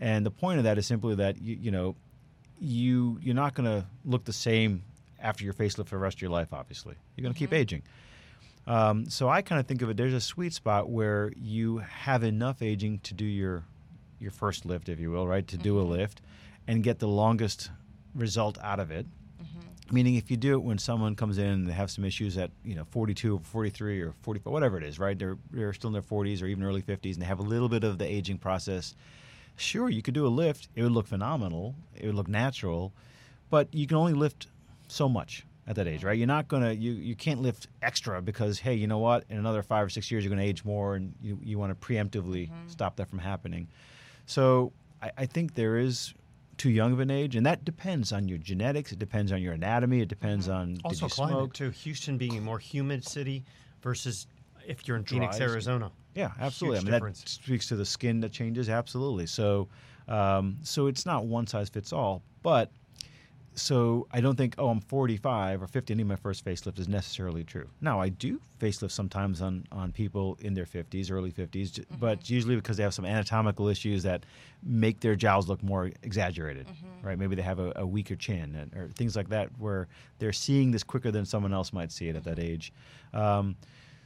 [0.00, 1.96] And the point of that is simply that you, you know,
[2.60, 4.84] you you're not going to look the same
[5.20, 6.52] after your facelift for the rest of your life.
[6.52, 7.56] Obviously, you're going to keep mm-hmm.
[7.56, 7.82] aging.
[8.66, 9.96] Um, so I kind of think of it.
[9.96, 13.64] There's a sweet spot where you have enough aging to do your
[14.20, 15.46] your first lift, if you will, right?
[15.48, 16.22] To do a lift
[16.66, 17.70] and get the longest
[18.14, 19.06] result out of it
[19.92, 22.50] Meaning, if you do it when someone comes in and they have some issues at
[22.64, 25.18] you know 42 or 43 or 45, whatever it is, right?
[25.18, 27.68] They're they're still in their 40s or even early 50s, and they have a little
[27.68, 28.94] bit of the aging process.
[29.56, 32.92] Sure, you could do a lift; it would look phenomenal, it would look natural,
[33.50, 34.46] but you can only lift
[34.88, 36.16] so much at that age, right?
[36.18, 39.24] You're not gonna you you can't lift extra because hey, you know what?
[39.30, 41.86] In another five or six years, you're gonna age more, and you you want to
[41.86, 43.68] preemptively stop that from happening.
[44.26, 46.14] So I, I think there is
[46.56, 48.92] too young of an age, and that depends on your genetics.
[48.92, 50.00] It depends on your anatomy.
[50.00, 51.52] It depends on did Also, you climate smoke.
[51.54, 51.70] too.
[51.70, 53.44] Houston being a more humid city
[53.82, 54.26] versus
[54.66, 55.90] if you're in Phoenix, Arizona.
[56.14, 56.78] Yeah, absolutely.
[56.78, 57.22] Huge I mean, difference.
[57.22, 58.68] that speaks to the skin that changes.
[58.68, 59.26] Absolutely.
[59.26, 59.68] So,
[60.08, 62.22] um, so it's not one size fits all.
[62.42, 62.70] But
[63.56, 66.88] so I don't think, oh, I'm 45 or 50, I need my first facelift is
[66.88, 67.68] necessarily true.
[67.80, 71.96] Now, I do facelift sometimes on on people in their 50s, early 50s, j mm-hmm.
[71.96, 74.24] but usually because they have some anatomical issues that
[74.62, 77.06] make their jowls look more exaggerated, mm-hmm.
[77.06, 77.18] right?
[77.18, 79.86] Maybe they have a, a weaker chin and, or things like that, where
[80.18, 82.52] they're seeing this quicker than someone else might see it at that mm-hmm.
[82.52, 82.72] age.
[83.12, 83.56] Um,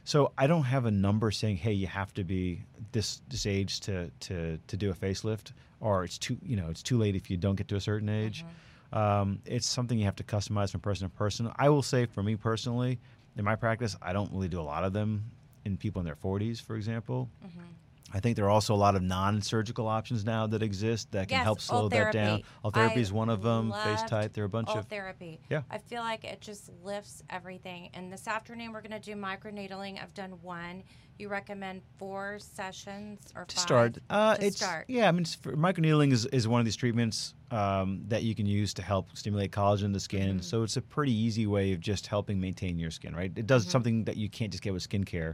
[0.03, 3.79] so I don't have a number saying, "Hey, you have to be this this age
[3.81, 7.29] to to to do a facelift," or it's too you know it's too late if
[7.29, 8.45] you don't get to a certain age.
[8.91, 11.51] Um, it's something you have to customize from person to person.
[11.57, 12.99] I will say, for me personally,
[13.37, 15.25] in my practice, I don't really do a lot of them
[15.65, 17.29] in people in their 40s, for example.
[18.11, 21.37] I think there are also a lot of non-surgical options now that exist that can
[21.37, 22.41] Yes, help slow that down.
[22.63, 23.71] All therapy is one of them.
[23.71, 24.33] Face tight.
[24.33, 25.39] There are a bunch of therapy.
[25.49, 25.61] Yeah.
[25.69, 27.91] I feel like it just lifts everything.
[27.93, 30.01] And this afternoon we're going to do microneedling.
[30.01, 30.83] I've done one.
[31.19, 33.61] You recommend four sessions or to five?
[33.61, 33.97] start.
[34.09, 34.85] Uh, to it's start.
[34.87, 35.09] yeah.
[35.09, 38.73] I mean, for, microneedling is, is one of these treatments um, that you can use
[38.75, 40.35] to help stimulate collagen in the skin.
[40.37, 40.39] Mm-hmm.
[40.41, 43.13] So it's a pretty easy way of just helping maintain your skin.
[43.13, 43.33] Right?
[43.35, 43.71] It does Mm-hmm.
[43.71, 45.33] something that you can't just get with skincare,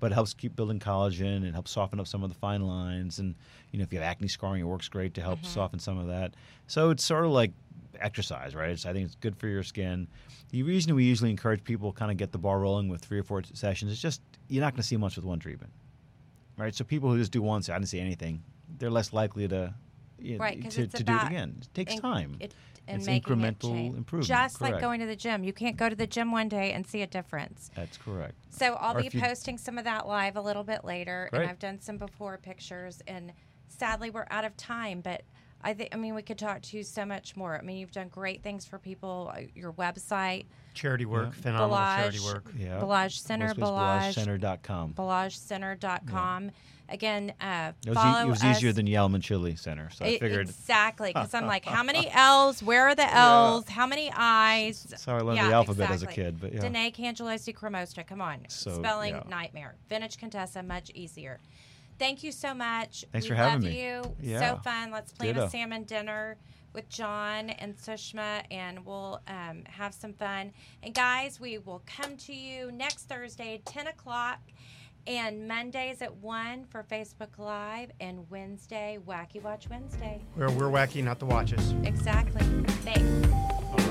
[0.00, 3.18] but it helps keep building collagen and helps soften up some of the fine lines.
[3.18, 3.34] And
[3.70, 5.48] you know, if you have acne scarring, it works great to help Mm-hmm.
[5.48, 6.34] soften some of that.
[6.66, 7.52] So it's sort of like
[7.98, 8.68] exercise, right?
[8.68, 10.08] It's, I think it's good for your skin.
[10.50, 13.22] The reason we usually encourage people kind of get the ball rolling with three or
[13.22, 14.20] four sessions is just
[14.52, 15.72] you're not going to see much with one treatment
[16.56, 16.74] right?
[16.74, 18.42] So people who just do one, say I didn't see anything,
[18.78, 19.74] they're less likely to
[20.18, 21.56] you know, Right, to, to do it again.
[21.60, 22.36] It takes in- time.
[22.40, 22.54] It,
[22.88, 25.44] and It's making it incremental improvement, Just like going to the gym.
[25.44, 27.70] You can't go to the gym one day and see a difference.
[27.76, 28.34] That's correct.
[28.50, 31.42] So I'll Or be posting some of that live a little bit later, Great.
[31.42, 33.00] and I've done some before pictures.
[33.06, 33.32] And
[33.68, 35.22] sadly, we're out of time, but
[35.64, 37.56] I think I mean we could talk to you so much more.
[37.56, 39.32] I mean, you've done great things for people.
[39.34, 41.42] uh, Your website, Charity work, Yeah.
[41.42, 42.52] phenomenal charity work.
[42.56, 42.80] Yeah.
[42.80, 44.94] Balaj Center, Mostly it's Balaj, BalageCenter.com.
[44.94, 46.50] BalajCenter.com.
[46.88, 48.56] Again, uh, It was, e- follow it was us.
[48.58, 50.48] easier than Yalamanchili Center, so I figured.
[50.48, 52.62] exactly because I'm like, how many L's?
[52.62, 53.66] Where are the L's?
[53.68, 54.82] How many I's?
[54.84, 56.38] That's how I learned Yeah, the alphabet as a kid.
[56.40, 58.06] But yeah, Danae Cangelosi Cremosta.
[58.06, 58.40] Come on.
[58.48, 59.22] So, Spelling yeah.
[59.28, 59.76] nightmare.
[59.88, 61.40] Vintage Contessa, much easier.
[62.02, 63.04] Thank you so much.
[63.12, 63.80] Thanks we for having love me.
[63.80, 64.16] you.
[64.20, 64.40] Yeah.
[64.40, 64.90] So fun.
[64.90, 65.46] Let's plan Ditto.
[65.46, 66.36] a salmon dinner
[66.72, 70.52] with John and Sushma, and we'll um, have some fun.
[70.82, 74.40] And guys, we will come to you next Thursday, 10 o'clock,
[75.06, 80.20] and Mondays at 1 for Facebook Live, and Wednesday, Wacky Watch Wednesday.
[80.34, 81.72] We're, we're wacky, not the watches.
[81.84, 82.42] Exactly.
[82.82, 83.32] Thanks.
[83.32, 83.81] All right.